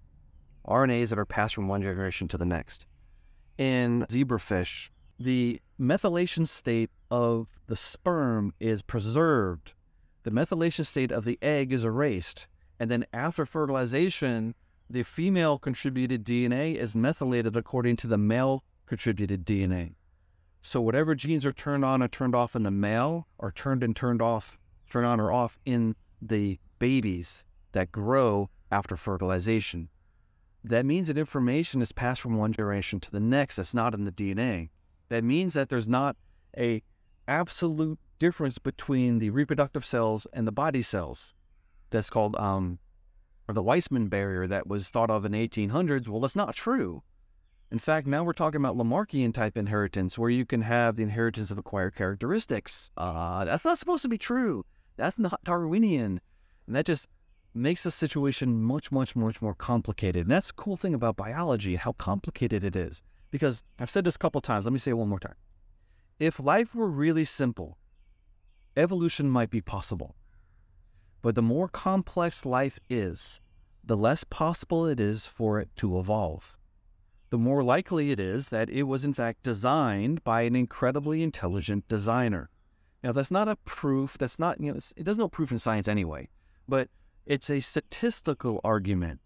RNAs 0.68 1.10
that 1.10 1.20
are 1.20 1.26
passed 1.26 1.56
from 1.56 1.68
one 1.68 1.82
generation 1.82 2.28
to 2.28 2.38
the 2.38 2.46
next. 2.46 2.86
In 3.58 4.06
zebrafish, 4.10 4.90
the 5.18 5.62
methylation 5.80 6.48
state 6.48 6.90
of 7.10 7.48
the 7.68 7.76
sperm 7.76 8.54
is 8.60 8.82
preserved. 8.82 9.74
The 10.24 10.32
methylation 10.32 10.86
state 10.86 11.12
of 11.12 11.26
the 11.26 11.40
egg 11.42 11.72
is 11.72 11.84
erased. 11.84 12.48
And 12.80 12.92
then 12.92 13.06
after 13.14 13.46
fertilization, 13.46 14.56
the 14.90 15.04
female 15.04 15.58
contributed 15.58 16.26
DNA 16.26 16.76
is 16.76 16.96
methylated 16.96 17.56
according 17.56 17.96
to 17.98 18.08
the 18.08 18.18
male 18.18 18.64
contributed 18.86 19.46
DNA. 19.46 19.94
So 20.62 20.82
whatever 20.82 21.16
genes 21.16 21.46
are 21.46 21.54
turned 21.54 21.86
on 21.86 22.02
or 22.02 22.08
turned 22.08 22.36
off 22.36 22.56
in 22.56 22.64
the 22.64 22.72
male 22.72 23.28
are 23.40 23.52
turned 23.52 23.84
and 23.84 23.96
turned 23.96 24.22
off, 24.22 24.58
turned 24.90 25.06
on 25.06 25.20
or 25.20 25.32
off 25.32 25.58
in 25.66 25.96
the 26.22 26.60
babies 26.80 27.44
that 27.72 27.92
grow 27.92 28.50
after 28.72 28.98
fertilization. 28.98 29.90
That 30.64 30.86
means 30.86 31.08
that 31.08 31.18
information 31.18 31.82
is 31.82 31.92
passed 31.92 32.22
from 32.22 32.36
one 32.36 32.52
generation 32.52 33.00
to 33.00 33.12
the 33.12 33.20
next 33.20 33.56
that's 33.56 33.74
not 33.74 33.94
in 33.94 34.04
the 34.04 34.12
DNA. 34.12 34.70
That 35.10 35.24
means 35.24 35.54
that 35.54 35.70
there's 35.70 35.88
not 35.88 36.16
a 36.58 36.82
absolute 37.28 38.00
difference 38.20 38.58
between 38.58 39.20
the 39.20 39.30
reproductive 39.30 39.86
cells 39.86 40.28
and 40.34 40.48
the 40.48 40.52
body 40.52 40.82
cells. 40.82 41.34
That's 41.90 42.10
called 42.10 42.36
um, 42.38 42.80
or 43.48 43.54
the 43.54 43.64
Weismann 43.64 44.10
barrier 44.10 44.46
that 44.48 44.68
was 44.68 44.90
thought 44.90 45.10
of 45.10 45.26
in 45.26 45.32
the 45.32 45.48
1800s. 45.48 46.08
Well, 46.08 46.22
that's 46.22 46.36
not 46.36 46.56
true. 46.56 47.04
In 47.72 47.80
fact, 47.80 48.08
now 48.08 48.24
we're 48.24 48.34
talking 48.34 48.60
about 48.60 48.78
Lamarckian 48.78 49.34
type 49.34 49.56
inheritance, 49.56 50.18
where 50.18 50.30
you 50.30 50.46
can 50.46 50.62
have 50.62 50.96
the 50.96 51.04
inheritance 51.04 51.52
of 51.52 51.58
acquired 51.58 51.96
characteristics. 51.96 52.90
Uh, 52.98 53.46
that's 53.46 53.66
not 53.66 53.78
supposed 53.78 54.02
to 54.04 54.08
be 54.08 54.18
true. 54.18 54.66
That's 54.98 55.20
not 55.20 55.44
Darwinian. 55.44 56.20
And 56.68 56.76
that 56.76 56.86
just 56.86 57.08
makes 57.54 57.84
the 57.84 57.92
situation 57.92 58.62
much, 58.62 58.92
much, 58.92 59.16
much 59.16 59.42
more 59.42 59.56
complicated. 59.56 60.24
And 60.24 60.32
that's 60.32 60.50
the 60.50 60.54
cool 60.54 60.78
thing 60.78 60.94
about 60.94 61.16
biology, 61.16 61.76
how 61.76 61.94
complicated 61.94 62.64
it 62.64 62.76
is. 62.76 63.02
Because 63.32 63.64
I've 63.80 63.90
said 63.90 64.06
this 64.06 64.16
a 64.16 64.20
couple 64.20 64.42
times. 64.42 64.66
Let 64.66 64.74
me 64.74 64.80
say 64.80 64.92
it 64.92 64.96
one 64.96 65.10
more 65.10 65.20
time. 65.20 65.36
If 66.20 66.40
life 66.40 66.76
were 66.76 66.88
really 66.88 67.26
simple, 67.26 67.78
evolution 68.76 69.30
might 69.30 69.50
be 69.50 69.62
possible. 69.62 70.16
But 71.22 71.36
the 71.36 71.42
more 71.42 71.68
complex 71.68 72.46
life 72.46 72.80
is, 72.90 73.42
the 73.84 73.98
less 73.98 74.24
possible 74.24 74.86
it 74.86 75.00
is 75.00 75.26
for 75.26 75.60
it 75.60 75.70
to 75.78 76.00
evolve. 76.00 76.58
The 77.30 77.38
more 77.38 77.64
likely 77.64 78.12
it 78.12 78.20
is 78.20 78.50
that 78.50 78.70
it 78.70 78.84
was 78.84 79.06
in 79.06 79.14
fact 79.14 79.44
designed 79.44 80.24
by 80.24 80.42
an 80.42 80.56
incredibly 80.56 81.22
intelligent 81.22 81.88
designer. 81.88 82.50
Now, 83.04 83.12
that's 83.12 83.32
not 83.32 83.48
a 83.48 83.56
proof, 83.58 84.18
that's 84.18 84.40
not, 84.40 84.60
you 84.60 84.72
know, 84.72 84.80
it 84.98 85.04
doesn't 85.04 85.22
no 85.22 85.30
proof 85.30 85.52
in 85.52 85.60
science 85.60 85.88
anyway, 85.88 86.30
but 86.68 86.90
it's 87.26 87.50
a 87.50 87.60
statistical 87.62 88.60
argument 88.64 89.20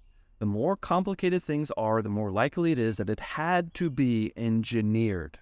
the 0.43 0.47
more 0.47 0.75
complicated 0.75 1.41
things 1.41 1.71
are, 1.77 2.01
the 2.01 2.09
more 2.09 2.29
likely 2.29 2.73
it 2.73 2.77
is 2.77 2.97
that 2.97 3.09
it 3.09 3.21
had 3.21 3.73
to 3.75 3.89
be 3.89 4.33
engineered. 4.35 5.39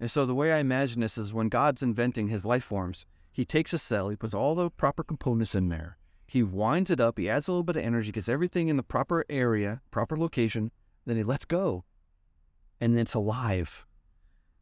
And 0.00 0.10
so 0.10 0.24
the 0.24 0.34
way 0.34 0.52
I 0.52 0.56
imagine 0.56 1.02
this 1.02 1.18
is 1.18 1.34
when 1.34 1.50
God's 1.50 1.82
inventing 1.82 2.28
his 2.28 2.46
life 2.46 2.64
forms, 2.64 3.04
he 3.30 3.44
takes 3.44 3.74
a 3.74 3.78
cell, 3.78 4.08
he 4.08 4.16
puts 4.16 4.32
all 4.32 4.54
the 4.54 4.70
proper 4.70 5.04
components 5.04 5.54
in 5.54 5.68
there, 5.68 5.98
he 6.26 6.42
winds 6.42 6.90
it 6.90 6.98
up, 6.98 7.18
he 7.18 7.28
adds 7.28 7.46
a 7.46 7.50
little 7.50 7.62
bit 7.62 7.76
of 7.76 7.82
energy, 7.82 8.10
gets 8.10 8.26
everything 8.26 8.68
in 8.68 8.78
the 8.78 8.82
proper 8.82 9.22
area, 9.28 9.82
proper 9.90 10.16
location, 10.16 10.70
then 11.04 11.18
he 11.18 11.22
lets 11.22 11.44
go. 11.44 11.84
And 12.80 12.94
then 12.94 13.02
it's 13.02 13.12
alive. 13.12 13.84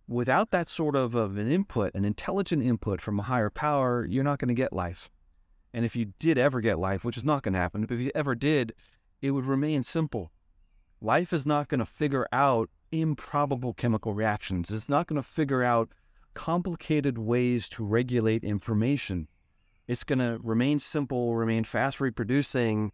Without 0.09 0.51
that 0.51 0.69
sort 0.69 0.97
of, 0.97 1.15
of 1.15 1.39
an 1.39 1.49
input, 1.49 1.95
an 1.95 2.05
intelligent 2.05 2.65
input 2.65 3.01
from 3.01 3.21
a 3.21 3.23
higher 3.31 3.51
power, 3.51 4.05
you're 4.05 4.25
not 4.25 4.41
going 4.41 4.49
to 4.49 4.53
get 4.53 4.73
life. 4.73 5.11
And 5.73 5.85
if 5.85 5.95
you 5.95 6.07
did 6.19 6.39
ever 6.39 6.61
get 6.61 6.81
life, 6.81 7.05
which 7.05 7.17
is 7.17 7.25
not 7.25 7.45
going 7.45 7.53
to 7.55 7.61
happen, 7.61 7.83
but 7.83 7.95
if 7.95 8.01
you 8.01 8.11
ever 8.17 8.35
did, 8.35 8.73
it 9.21 9.31
would 9.33 9.47
remain 9.47 9.83
simple. 9.83 10.31
Life 11.01 11.33
is 11.33 11.47
not 11.47 11.69
going 11.69 11.81
to 11.81 11.87
figure 11.87 12.27
out 12.33 12.71
improbable 12.93 13.75
chemical 13.75 14.15
reactions. 14.15 14.71
It's 14.71 14.89
not 14.89 15.07
going 15.07 15.21
to 15.21 15.29
figure 15.29 15.63
out 15.63 15.91
complicated 16.35 17.19
ways 17.19 17.69
to 17.71 17.85
regulate 17.85 18.45
information. 18.45 19.29
It's 19.89 20.05
going 20.05 20.19
to 20.19 20.39
remain 20.43 20.79
simple, 20.79 21.35
remain 21.35 21.65
fast 21.65 22.01
reproducing, 22.01 22.93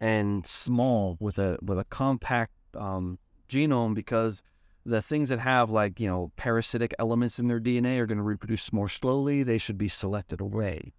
and 0.00 0.46
small 0.46 1.16
with 1.20 1.38
a 1.38 1.58
with 1.62 1.78
a 1.78 1.84
compact 1.84 2.52
um, 2.76 3.18
genome 3.48 3.94
because 3.94 4.42
the 4.84 5.00
things 5.00 5.28
that 5.30 5.38
have 5.38 5.70
like 5.70 5.98
you 5.98 6.06
know 6.06 6.32
parasitic 6.36 6.94
elements 6.98 7.38
in 7.38 7.48
their 7.48 7.60
DNA 7.60 7.98
are 7.98 8.06
going 8.06 8.18
to 8.18 8.24
reproduce 8.24 8.72
more 8.72 8.88
slowly. 8.88 9.42
They 9.42 9.58
should 9.58 9.78
be 9.78 9.88
selected 9.88 10.40
away. 10.40 10.92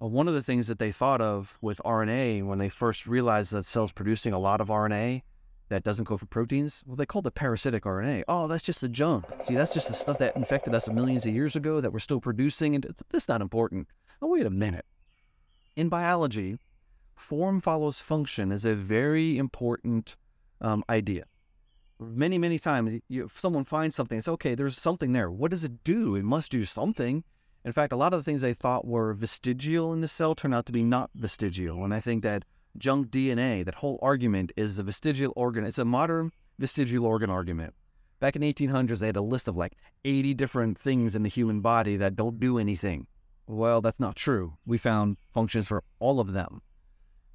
Well, 0.00 0.10
one 0.10 0.28
of 0.28 0.34
the 0.34 0.42
things 0.42 0.68
that 0.68 0.78
they 0.78 0.92
thought 0.92 1.20
of 1.20 1.58
with 1.60 1.80
RNA 1.84 2.44
when 2.46 2.58
they 2.58 2.68
first 2.68 3.06
realized 3.06 3.52
that 3.52 3.64
cells 3.64 3.90
producing 3.90 4.32
a 4.32 4.38
lot 4.38 4.60
of 4.60 4.68
RNA 4.68 5.22
that 5.70 5.82
doesn't 5.82 6.04
go 6.04 6.16
for 6.16 6.26
proteins, 6.26 6.84
well, 6.86 6.94
they 6.94 7.04
called 7.04 7.26
it 7.26 7.34
parasitic 7.34 7.82
RNA. 7.82 8.22
Oh, 8.28 8.46
that's 8.46 8.62
just 8.62 8.80
the 8.80 8.88
junk. 8.88 9.24
See, 9.44 9.54
that's 9.54 9.72
just 9.72 9.88
the 9.88 9.94
stuff 9.94 10.18
that 10.18 10.36
infected 10.36 10.74
us 10.74 10.88
millions 10.88 11.26
of 11.26 11.34
years 11.34 11.56
ago 11.56 11.80
that 11.80 11.92
we're 11.92 11.98
still 11.98 12.20
producing, 12.20 12.76
and 12.76 12.86
that's 13.10 13.28
not 13.28 13.42
important. 13.42 13.88
Oh, 14.22 14.28
wait 14.28 14.46
a 14.46 14.50
minute. 14.50 14.86
In 15.74 15.88
biology, 15.88 16.58
form 17.16 17.60
follows 17.60 18.00
function 18.00 18.52
is 18.52 18.64
a 18.64 18.74
very 18.74 19.36
important 19.36 20.16
um, 20.60 20.84
idea. 20.88 21.24
Many, 22.00 22.38
many 22.38 22.60
times, 22.60 23.00
you, 23.08 23.24
if 23.24 23.38
someone 23.38 23.64
finds 23.64 23.96
something, 23.96 24.16
it's 24.16 24.28
okay, 24.28 24.54
there's 24.54 24.78
something 24.78 25.12
there. 25.12 25.28
What 25.28 25.50
does 25.50 25.64
it 25.64 25.82
do? 25.82 26.14
It 26.14 26.24
must 26.24 26.52
do 26.52 26.64
something. 26.64 27.24
In 27.64 27.72
fact, 27.72 27.92
a 27.92 27.96
lot 27.96 28.14
of 28.14 28.20
the 28.20 28.24
things 28.24 28.40
they 28.40 28.54
thought 28.54 28.86
were 28.86 29.12
vestigial 29.12 29.92
in 29.92 30.00
the 30.00 30.08
cell 30.08 30.34
turn 30.34 30.54
out 30.54 30.66
to 30.66 30.72
be 30.72 30.82
not 30.82 31.10
vestigial. 31.14 31.84
And 31.84 31.92
I 31.92 32.00
think 32.00 32.22
that 32.22 32.44
junk 32.76 33.08
DNA, 33.08 33.64
that 33.64 33.76
whole 33.76 33.98
argument 34.00 34.52
is 34.56 34.76
the 34.76 34.82
vestigial 34.82 35.32
organ. 35.36 35.64
It's 35.64 35.78
a 35.78 35.84
modern 35.84 36.30
vestigial 36.58 37.04
organ 37.04 37.30
argument. 37.30 37.74
Back 38.20 38.36
in 38.36 38.42
the 38.42 38.52
1800s, 38.52 38.98
they 38.98 39.06
had 39.06 39.16
a 39.16 39.22
list 39.22 39.48
of 39.48 39.56
like 39.56 39.76
80 40.04 40.34
different 40.34 40.78
things 40.78 41.14
in 41.14 41.22
the 41.22 41.28
human 41.28 41.60
body 41.60 41.96
that 41.96 42.16
don't 42.16 42.40
do 42.40 42.58
anything. 42.58 43.06
Well, 43.46 43.80
that's 43.80 44.00
not 44.00 44.16
true. 44.16 44.56
We 44.66 44.78
found 44.78 45.16
functions 45.32 45.68
for 45.68 45.82
all 45.98 46.20
of 46.20 46.32
them. 46.32 46.62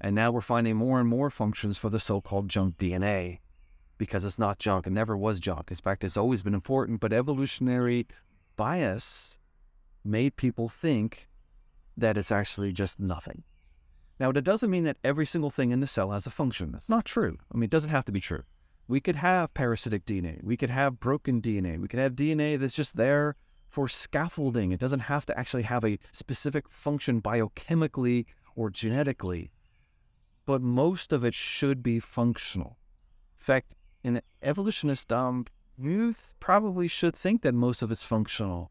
And 0.00 0.14
now 0.14 0.30
we're 0.30 0.40
finding 0.40 0.76
more 0.76 1.00
and 1.00 1.08
more 1.08 1.30
functions 1.30 1.78
for 1.78 1.90
the 1.90 1.98
so 2.00 2.20
called 2.20 2.48
junk 2.48 2.76
DNA. 2.78 3.38
because 3.98 4.24
it's 4.24 4.38
not 4.38 4.58
junk. 4.58 4.86
It 4.86 4.92
never 4.92 5.16
was 5.16 5.40
junk. 5.40 5.70
In 5.70 5.76
fact, 5.76 6.04
it's 6.04 6.16
always 6.16 6.42
been 6.42 6.54
important, 6.54 7.00
but 7.00 7.12
evolutionary 7.12 8.06
bias 8.56 9.38
made 10.04 10.36
people 10.36 10.68
think 10.68 11.28
that 11.96 12.16
it's 12.16 12.32
actually 12.32 12.72
just 12.72 12.98
nothing. 12.98 13.44
Now, 14.20 14.30
it 14.30 14.44
doesn't 14.44 14.70
mean 14.70 14.84
that 14.84 14.98
every 15.02 15.26
single 15.26 15.50
thing 15.50 15.70
in 15.70 15.80
the 15.80 15.86
cell 15.86 16.10
has 16.10 16.26
a 16.26 16.30
function. 16.30 16.72
That's 16.72 16.88
not 16.88 17.04
true. 17.04 17.38
I 17.52 17.56
mean, 17.56 17.64
it 17.64 17.70
doesn't 17.70 17.90
have 17.90 18.04
to 18.04 18.12
be 18.12 18.20
true. 18.20 18.44
We 18.86 19.00
could 19.00 19.16
have 19.16 19.54
parasitic 19.54 20.04
DNA. 20.04 20.42
We 20.42 20.56
could 20.56 20.70
have 20.70 21.00
broken 21.00 21.40
DNA. 21.40 21.80
We 21.80 21.88
could 21.88 21.98
have 21.98 22.12
DNA 22.12 22.58
that's 22.58 22.74
just 22.74 22.96
there 22.96 23.36
for 23.68 23.88
scaffolding. 23.88 24.70
It 24.70 24.78
doesn't 24.78 25.00
have 25.00 25.26
to 25.26 25.38
actually 25.38 25.64
have 25.64 25.84
a 25.84 25.98
specific 26.12 26.68
function 26.68 27.20
biochemically 27.20 28.26
or 28.54 28.70
genetically, 28.70 29.50
but 30.46 30.62
most 30.62 31.12
of 31.12 31.24
it 31.24 31.34
should 31.34 31.82
be 31.82 31.98
functional. 31.98 32.78
In 33.38 33.44
fact, 33.44 33.74
in 34.04 34.22
evolutionist, 34.42 35.12
um, 35.12 35.46
you 35.76 36.14
probably 36.38 36.86
should 36.86 37.16
think 37.16 37.42
that 37.42 37.54
most 37.54 37.82
of 37.82 37.90
it's 37.90 38.04
functional 38.04 38.70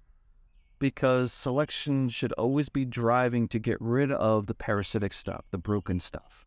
because 0.84 1.32
selection 1.32 2.10
should 2.10 2.34
always 2.34 2.68
be 2.68 2.84
driving 2.84 3.48
to 3.48 3.58
get 3.58 3.78
rid 3.80 4.12
of 4.12 4.48
the 4.48 4.54
parasitic 4.54 5.14
stuff, 5.14 5.46
the 5.50 5.58
broken 5.58 5.98
stuff. 5.98 6.46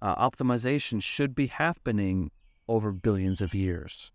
Uh, 0.00 0.16
optimization 0.16 1.02
should 1.02 1.34
be 1.34 1.48
happening 1.48 2.30
over 2.66 2.92
billions 2.92 3.42
of 3.42 3.52
years. 3.52 4.10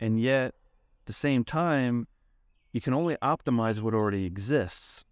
And 0.00 0.18
yet, 0.18 0.54
at 1.00 1.04
the 1.04 1.12
same 1.12 1.44
time, 1.44 2.08
you 2.72 2.80
can 2.80 2.94
only 2.94 3.16
optimize 3.16 3.82
what 3.82 3.92
already 3.92 4.24
exists. 4.24 5.04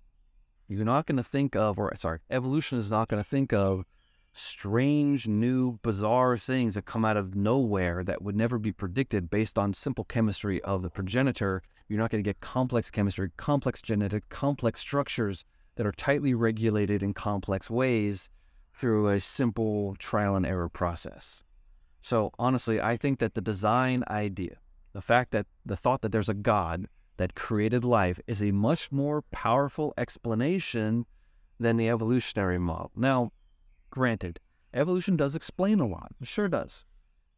You're 0.66 0.86
not 0.86 1.04
going 1.04 1.18
to 1.18 1.22
think 1.22 1.54
of, 1.54 1.78
or 1.78 1.92
sorry, 1.94 2.20
evolution 2.30 2.78
is 2.78 2.90
not 2.90 3.08
going 3.08 3.22
to 3.22 3.28
think 3.28 3.52
of 3.52 3.84
strange, 4.32 5.28
new, 5.28 5.78
bizarre 5.82 6.38
things 6.38 6.74
that 6.74 6.86
come 6.86 7.04
out 7.04 7.18
of 7.18 7.34
nowhere 7.34 8.02
that 8.02 8.22
would 8.22 8.34
never 8.34 8.58
be 8.58 8.72
predicted 8.72 9.28
based 9.28 9.58
on 9.58 9.74
simple 9.74 10.04
chemistry 10.04 10.58
of 10.62 10.80
the 10.80 10.88
progenitor. 10.88 11.62
You're 11.88 11.98
not 11.98 12.10
going 12.10 12.22
to 12.22 12.28
get 12.28 12.40
complex 12.40 12.90
chemistry, 12.90 13.30
complex 13.36 13.80
genetic, 13.80 14.28
complex 14.28 14.80
structures 14.80 15.44
that 15.76 15.86
are 15.86 15.92
tightly 15.92 16.34
regulated 16.34 17.02
in 17.02 17.14
complex 17.14 17.70
ways 17.70 18.28
through 18.74 19.08
a 19.08 19.20
simple 19.20 19.96
trial 19.98 20.36
and 20.36 20.44
error 20.44 20.68
process. 20.68 21.44
So, 22.00 22.32
honestly, 22.38 22.80
I 22.80 22.96
think 22.96 23.18
that 23.18 23.34
the 23.34 23.40
design 23.40 24.04
idea, 24.08 24.58
the 24.92 25.00
fact 25.00 25.30
that 25.32 25.46
the 25.64 25.76
thought 25.76 26.02
that 26.02 26.12
there's 26.12 26.28
a 26.28 26.34
God 26.34 26.86
that 27.16 27.34
created 27.34 27.84
life 27.84 28.20
is 28.26 28.42
a 28.42 28.52
much 28.52 28.92
more 28.92 29.22
powerful 29.32 29.94
explanation 29.96 31.06
than 31.58 31.76
the 31.76 31.88
evolutionary 31.88 32.58
model. 32.58 32.92
Now, 32.94 33.32
granted, 33.90 34.40
evolution 34.72 35.16
does 35.16 35.34
explain 35.34 35.80
a 35.80 35.86
lot. 35.86 36.12
It 36.20 36.28
sure 36.28 36.48
does. 36.48 36.84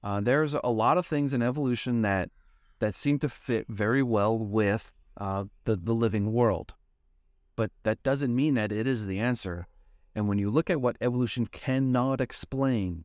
Uh, 0.02 0.20
there's 0.20 0.54
a 0.54 0.70
lot 0.70 0.98
of 0.98 1.06
things 1.06 1.32
in 1.32 1.42
evolution 1.42 2.02
that 2.02 2.30
that 2.80 2.94
seem 2.94 3.18
to 3.20 3.28
fit 3.28 3.66
very 3.68 4.02
well 4.02 4.36
with 4.38 4.92
uh, 5.16 5.44
the 5.64 5.76
the 5.76 5.94
living 5.94 6.32
world, 6.32 6.74
but 7.56 7.70
that 7.84 8.02
doesn't 8.02 8.34
mean 8.34 8.54
that 8.54 8.72
it 8.72 8.86
is 8.86 9.06
the 9.06 9.18
answer. 9.18 9.66
And 10.14 10.28
when 10.28 10.38
you 10.38 10.50
look 10.50 10.68
at 10.68 10.80
what 10.80 10.96
evolution 11.00 11.46
cannot 11.46 12.20
explain, 12.20 13.04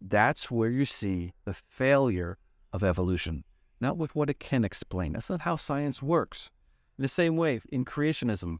that's 0.00 0.50
where 0.50 0.70
you 0.70 0.86
see 0.86 1.34
the 1.44 1.52
failure 1.52 2.38
of 2.72 2.82
evolution 2.82 3.44
not 3.80 3.96
with 3.96 4.14
what 4.14 4.30
it 4.30 4.40
can 4.40 4.64
explain. 4.64 5.12
That's 5.12 5.30
not 5.30 5.42
how 5.42 5.56
science 5.56 6.02
works. 6.02 6.50
In 6.98 7.02
the 7.02 7.08
same 7.08 7.36
way, 7.36 7.60
in 7.70 7.84
creationism, 7.84 8.58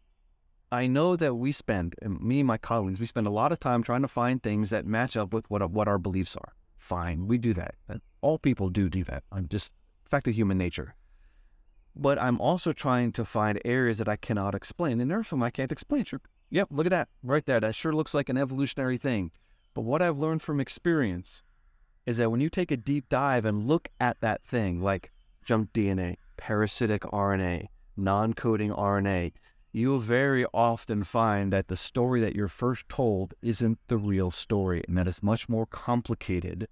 I 0.70 0.87
know 0.87 1.16
that 1.16 1.35
we 1.35 1.52
spend, 1.52 1.94
me 2.02 2.40
and 2.40 2.46
my 2.46 2.59
colleagues, 2.59 3.00
we 3.00 3.07
spend 3.07 3.26
a 3.26 3.31
lot 3.31 3.52
of 3.52 3.61
time 3.61 3.83
trying 3.83 4.02
to 4.02 4.09
find 4.09 4.42
things 4.42 4.70
that 4.70 4.85
match 4.85 5.16
up 5.16 5.33
with 5.33 5.48
what, 5.48 5.68
what 5.70 5.88
our 5.88 5.98
beliefs 5.98 6.37
are. 6.37 6.55
Fine, 6.76 7.26
we 7.26 7.38
do 7.38 7.55
that. 7.55 7.74
All 8.20 8.38
people 8.38 8.68
do 8.68 8.88
do 8.88 9.05
that. 9.05 9.22
I'm 9.33 9.48
just 9.48 9.72
fact 10.08 10.28
of 10.28 10.34
human 10.34 10.58
nature. 10.58 10.94
But 11.94 12.20
I'm 12.20 12.40
also 12.40 12.72
trying 12.72 13.12
to 13.12 13.24
find 13.24 13.60
areas 13.64 13.98
that 13.98 14.08
I 14.08 14.16
cannot 14.16 14.54
explain. 14.54 15.00
And 15.00 15.10
there's 15.10 15.28
some 15.28 15.42
I 15.42 15.50
can't 15.50 15.72
explain. 15.72 16.04
Sure. 16.04 16.20
Yep, 16.50 16.68
look 16.70 16.86
at 16.86 16.90
that 16.90 17.08
right 17.22 17.44
there. 17.44 17.60
That 17.60 17.74
sure 17.74 17.94
looks 17.94 18.14
like 18.14 18.28
an 18.28 18.36
evolutionary 18.36 18.98
thing. 18.98 19.30
But 19.74 19.82
what 19.82 20.02
I've 20.02 20.18
learned 20.18 20.42
from 20.42 20.60
experience 20.60 21.42
is 22.04 22.18
that 22.18 22.30
when 22.30 22.40
you 22.40 22.48
take 22.48 22.70
a 22.70 22.76
deep 22.76 23.08
dive 23.08 23.44
and 23.44 23.66
look 23.66 23.88
at 23.98 24.20
that 24.20 24.44
thing, 24.44 24.80
like 24.80 25.10
junk 25.44 25.72
DNA, 25.72 26.16
parasitic 26.36 27.02
RNA, 27.02 27.66
non 27.96 28.34
coding 28.34 28.70
RNA, 28.70 29.32
you'll 29.72 29.98
very 29.98 30.46
often 30.54 31.02
find 31.02 31.52
that 31.52 31.68
the 31.68 31.76
story 31.76 32.20
that 32.20 32.34
you're 32.34 32.48
first 32.48 32.88
told 32.88 33.34
isn't 33.42 33.78
the 33.88 33.98
real 33.98 34.30
story 34.30 34.82
and 34.86 34.96
that 34.96 35.08
it's 35.08 35.22
much 35.22 35.48
more 35.48 35.66
complicated, 35.66 36.68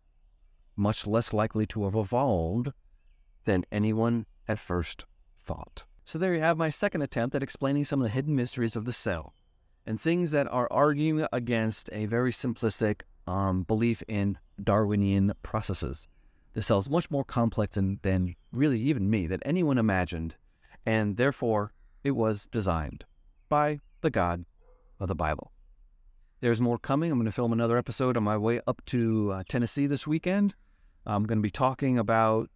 much 0.77 1.07
less 1.07 1.33
likely 1.33 1.67
to 1.67 1.85
have 1.85 1.95
evolved 1.95 2.73
than 3.45 3.65
anyone 3.71 4.27
at 4.49 4.59
first 4.59 5.05
thought. 5.43 5.85
So 6.05 6.19
there 6.19 6.35
you 6.35 6.41
have 6.41 6.59
my 6.59 6.71
second 6.71 7.03
attempt 7.03 7.35
at 7.35 7.43
explaining 7.43 7.85
some 7.85 8.01
of 8.01 8.05
the 8.05 8.13
hidden 8.13 8.37
mysteries 8.37 8.77
of 8.77 8.85
the 8.85 8.93
cell 8.93 9.35
and 9.87 10.01
things 10.01 10.31
that 10.33 10.51
are 10.51 10.69
arguing 10.71 11.27
against 11.33 11.89
a 11.93 12.07
very 12.07 12.33
simplistic 12.33 13.03
um, 13.27 13.63
belief 13.63 14.03
in 14.09 14.39
Darwinian 14.63 15.33
processes. 15.43 16.09
The 16.53 16.63
cell 16.63 16.79
is 16.79 16.91
much 16.91 17.11
more 17.11 17.25
complex 17.25 17.75
than, 17.75 17.99
than 18.03 18.37
really 18.53 18.81
even 18.81 19.11
me, 19.11 19.27
than 19.27 19.43
anyone 19.45 19.79
imagined, 19.79 20.37
and 20.87 21.17
therefore 21.17 21.73
it 22.03 22.13
was 22.13 22.47
designed 22.47 23.05
by 23.49 23.81
the 24.03 24.11
God 24.11 24.45
of 25.01 25.09
the 25.09 25.15
Bible. 25.15 25.51
There's 26.41 26.61
more 26.61 26.79
coming. 26.79 27.11
I'm 27.11 27.19
going 27.19 27.27
to 27.27 27.33
film 27.33 27.53
another 27.53 27.79
episode 27.79 28.17
on 28.17 28.23
my 28.23 28.37
way 28.37 28.61
up 28.67 28.83
to 28.87 29.33
uh, 29.33 29.43
Tennessee 29.49 29.87
this 29.87 30.07
weekend. 30.07 30.55
I'm 31.07 31.25
going 31.25 31.39
to 31.39 31.43
be 31.43 31.51
talking 31.51 31.99
about 31.99 32.51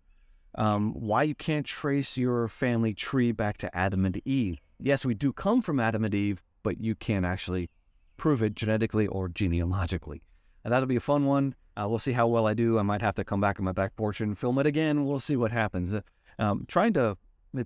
um, 0.55 0.93
why 0.93 1.23
you 1.23 1.35
can't 1.35 1.67
trace 1.67 2.17
your 2.17 2.49
family 2.49 2.95
tree 2.95 3.33
back 3.33 3.59
to 3.59 3.77
Adam 3.77 4.05
and 4.05 4.21
Eve. 4.25 4.59
Yes, 4.81 5.05
we 5.05 5.15
do 5.15 5.33
come 5.33 5.63
from 5.63 5.81
Adam 5.81 6.05
and 6.05 6.15
Eve, 6.15 6.43
but 6.63 6.81
you 6.81 6.95
can't 6.95 7.25
actually 7.25 7.71
prove 8.17 8.43
it 8.43 8.55
genetically 8.55 9.07
or 9.07 9.29
genealogically. 9.29 10.23
And 10.65 10.73
that'll 10.73 10.87
be 10.87 10.97
a 10.97 11.01
fun 11.01 11.25
one. 11.25 11.55
Uh, 11.77 11.87
we'll 11.89 11.99
see 11.99 12.13
how 12.13 12.27
well 12.27 12.47
I 12.47 12.55
do. 12.55 12.79
I 12.79 12.83
might 12.83 13.03
have 13.03 13.15
to 13.17 13.25
come 13.25 13.41
back 13.41 13.59
on 13.59 13.65
my 13.65 13.73
back 13.73 13.95
porch 13.95 14.21
and 14.21 14.37
film 14.37 14.59
it 14.59 14.67
again. 14.67 15.05
We'll 15.05 15.21
see 15.21 15.37
what 15.37 15.53
happens. 15.53 15.93
Uh, 15.93 16.01
um, 16.39 16.65
trying 16.69 16.93
to 16.95 17.17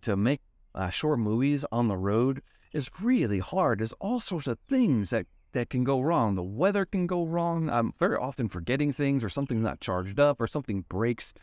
to 0.03 0.16
make 0.16 0.40
uh, 0.75 0.88
short 0.90 1.18
movies 1.18 1.64
on 1.73 1.88
the 1.88 1.97
road 1.97 2.42
is 2.73 2.90
really 3.01 3.40
hard. 3.40 3.81
There's 3.81 3.92
all 3.95 4.21
sorts 4.21 4.47
of 4.47 4.59
things 4.68 5.11
that 5.11 5.27
that 5.53 5.71
can 5.71 5.85
go 5.85 6.01
wrong. 6.01 6.35
The 6.35 6.42
weather 6.42 6.85
can 6.87 7.07
go 7.07 7.25
wrong. 7.25 7.68
I'm 7.68 7.92
very 7.99 8.16
often 8.16 8.49
forgetting 8.49 8.92
things, 8.92 9.23
or 9.23 9.29
something's 9.29 9.62
not 9.62 9.81
charged 9.81 10.18
up, 10.18 10.40
or 10.40 10.47
something 10.47 10.85
breaks. 10.88 11.35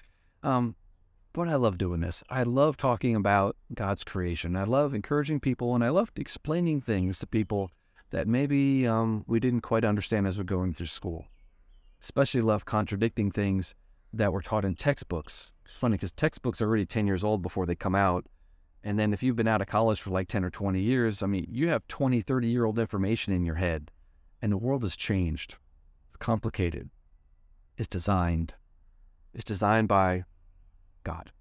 Um, 0.41 0.75
but 1.33 1.47
I 1.47 1.55
love 1.55 1.77
doing 1.77 2.01
this. 2.01 2.23
I 2.29 2.43
love 2.43 2.77
talking 2.77 3.15
about 3.15 3.55
God's 3.73 4.03
creation. 4.03 4.55
I 4.55 4.63
love 4.63 4.93
encouraging 4.93 5.39
people, 5.39 5.75
and 5.75 5.83
I 5.83 5.89
love 5.89 6.11
explaining 6.15 6.81
things 6.81 7.19
to 7.19 7.27
people 7.27 7.71
that 8.11 8.27
maybe 8.27 8.87
um, 8.87 9.23
we 9.27 9.39
didn't 9.39 9.61
quite 9.61 9.85
understand 9.85 10.27
as 10.27 10.37
we're 10.37 10.43
going 10.43 10.73
through 10.73 10.87
school 10.87 11.25
especially 12.01 12.41
love 12.41 12.65
contradicting 12.65 13.31
things 13.31 13.75
that 14.13 14.33
were 14.33 14.41
taught 14.41 14.65
in 14.65 14.75
textbooks. 14.75 15.53
It's 15.65 15.77
funny 15.77 15.97
because 15.97 16.11
textbooks 16.11 16.61
are 16.61 16.67
already 16.67 16.85
10 16.85 17.05
years 17.05 17.23
old 17.23 17.41
before 17.41 17.65
they 17.65 17.75
come 17.75 17.95
out. 17.95 18.25
And 18.83 18.97
then 18.97 19.13
if 19.13 19.21
you've 19.21 19.35
been 19.35 19.47
out 19.47 19.61
of 19.61 19.67
college 19.67 20.01
for 20.01 20.09
like 20.09 20.27
10 20.27 20.43
or 20.43 20.49
20 20.49 20.79
years, 20.79 21.21
I 21.21 21.27
mean, 21.27 21.45
you 21.49 21.69
have 21.69 21.87
20, 21.87 22.21
30 22.21 22.47
year 22.47 22.65
old 22.65 22.79
information 22.79 23.33
in 23.33 23.45
your 23.45 23.55
head, 23.55 23.91
and 24.41 24.51
the 24.51 24.57
world 24.57 24.83
has 24.83 24.95
changed. 24.95 25.57
It's 26.07 26.15
complicated. 26.15 26.89
It's 27.77 27.89
designed. 27.89 28.53
It's 29.33 29.43
designed 29.43 29.89
by 29.89 30.23
God. 31.09 31.31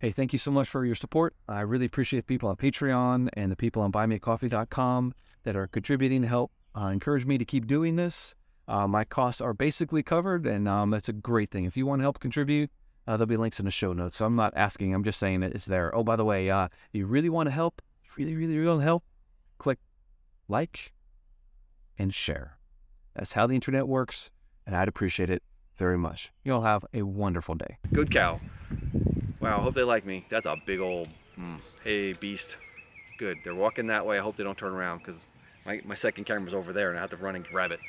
Hey, 0.00 0.10
thank 0.10 0.34
you 0.34 0.38
so 0.38 0.50
much 0.50 0.68
for 0.68 0.84
your 0.84 0.94
support. 0.94 1.34
I 1.48 1.62
really 1.62 1.86
appreciate 1.86 2.20
the 2.20 2.34
people 2.34 2.50
on 2.50 2.56
Patreon 2.56 3.30
and 3.32 3.50
the 3.50 3.56
people 3.56 3.80
on 3.80 3.90
buymeacoffee.com 3.90 5.14
that 5.44 5.56
are 5.56 5.66
contributing 5.66 6.20
to 6.20 6.28
help 6.28 6.52
uh, 6.78 6.88
encourage 6.88 7.24
me 7.24 7.38
to 7.38 7.46
keep 7.46 7.66
doing 7.66 7.96
this. 7.96 8.34
Uh, 8.68 8.86
my 8.86 9.04
costs 9.04 9.40
are 9.40 9.54
basically 9.54 10.02
covered, 10.02 10.46
and 10.46 10.68
um, 10.68 10.90
that's 10.90 11.08
a 11.08 11.14
great 11.14 11.50
thing. 11.50 11.64
If 11.64 11.74
you 11.78 11.86
want 11.86 12.00
to 12.00 12.02
help 12.02 12.20
contribute, 12.20 12.70
uh, 13.06 13.16
there'll 13.16 13.26
be 13.28 13.38
links 13.38 13.58
in 13.58 13.64
the 13.64 13.70
show 13.70 13.94
notes. 13.94 14.16
So 14.18 14.26
I'm 14.26 14.36
not 14.36 14.52
asking, 14.54 14.92
I'm 14.92 15.04
just 15.04 15.18
saying 15.18 15.42
it's 15.42 15.64
there. 15.64 15.94
Oh, 15.94 16.04
by 16.04 16.16
the 16.16 16.24
way, 16.24 16.50
uh, 16.50 16.68
you 16.92 17.06
really 17.06 17.30
want 17.30 17.46
to 17.46 17.52
help, 17.52 17.80
really, 18.18 18.36
really, 18.36 18.58
really 18.58 18.68
want 18.68 18.80
to 18.80 18.84
help, 18.84 19.04
click 19.56 19.78
like 20.48 20.92
and 21.98 22.12
share. 22.12 22.58
That's 23.14 23.32
how 23.32 23.46
the 23.46 23.54
internet 23.54 23.88
works, 23.88 24.30
and 24.66 24.76
I'd 24.76 24.88
appreciate 24.88 25.30
it 25.30 25.42
very 25.78 25.96
much. 25.96 26.30
You 26.44 26.52
all 26.52 26.62
have 26.62 26.84
a 26.92 27.04
wonderful 27.04 27.54
day. 27.54 27.78
Good 27.94 28.10
cow. 28.10 28.38
Wow, 29.40 29.60
hope 29.60 29.74
they 29.74 29.82
like 29.82 30.04
me. 30.04 30.24
That's 30.28 30.46
a 30.46 30.56
big 30.64 30.80
old, 30.80 31.08
mm, 31.38 31.60
hey 31.84 32.12
beast. 32.12 32.56
Good, 33.18 33.38
they're 33.44 33.54
walking 33.54 33.86
that 33.88 34.04
way. 34.04 34.18
I 34.18 34.22
hope 34.22 34.36
they 34.36 34.44
don't 34.44 34.58
turn 34.58 34.72
around 34.72 34.98
because 34.98 35.24
my, 35.64 35.80
my 35.84 35.94
second 35.94 36.24
camera's 36.24 36.54
over 36.54 36.72
there 36.72 36.90
and 36.90 36.98
I 36.98 37.00
have 37.00 37.10
to 37.10 37.16
run 37.16 37.36
and 37.36 37.44
grab 37.44 37.72
it. 37.72 37.80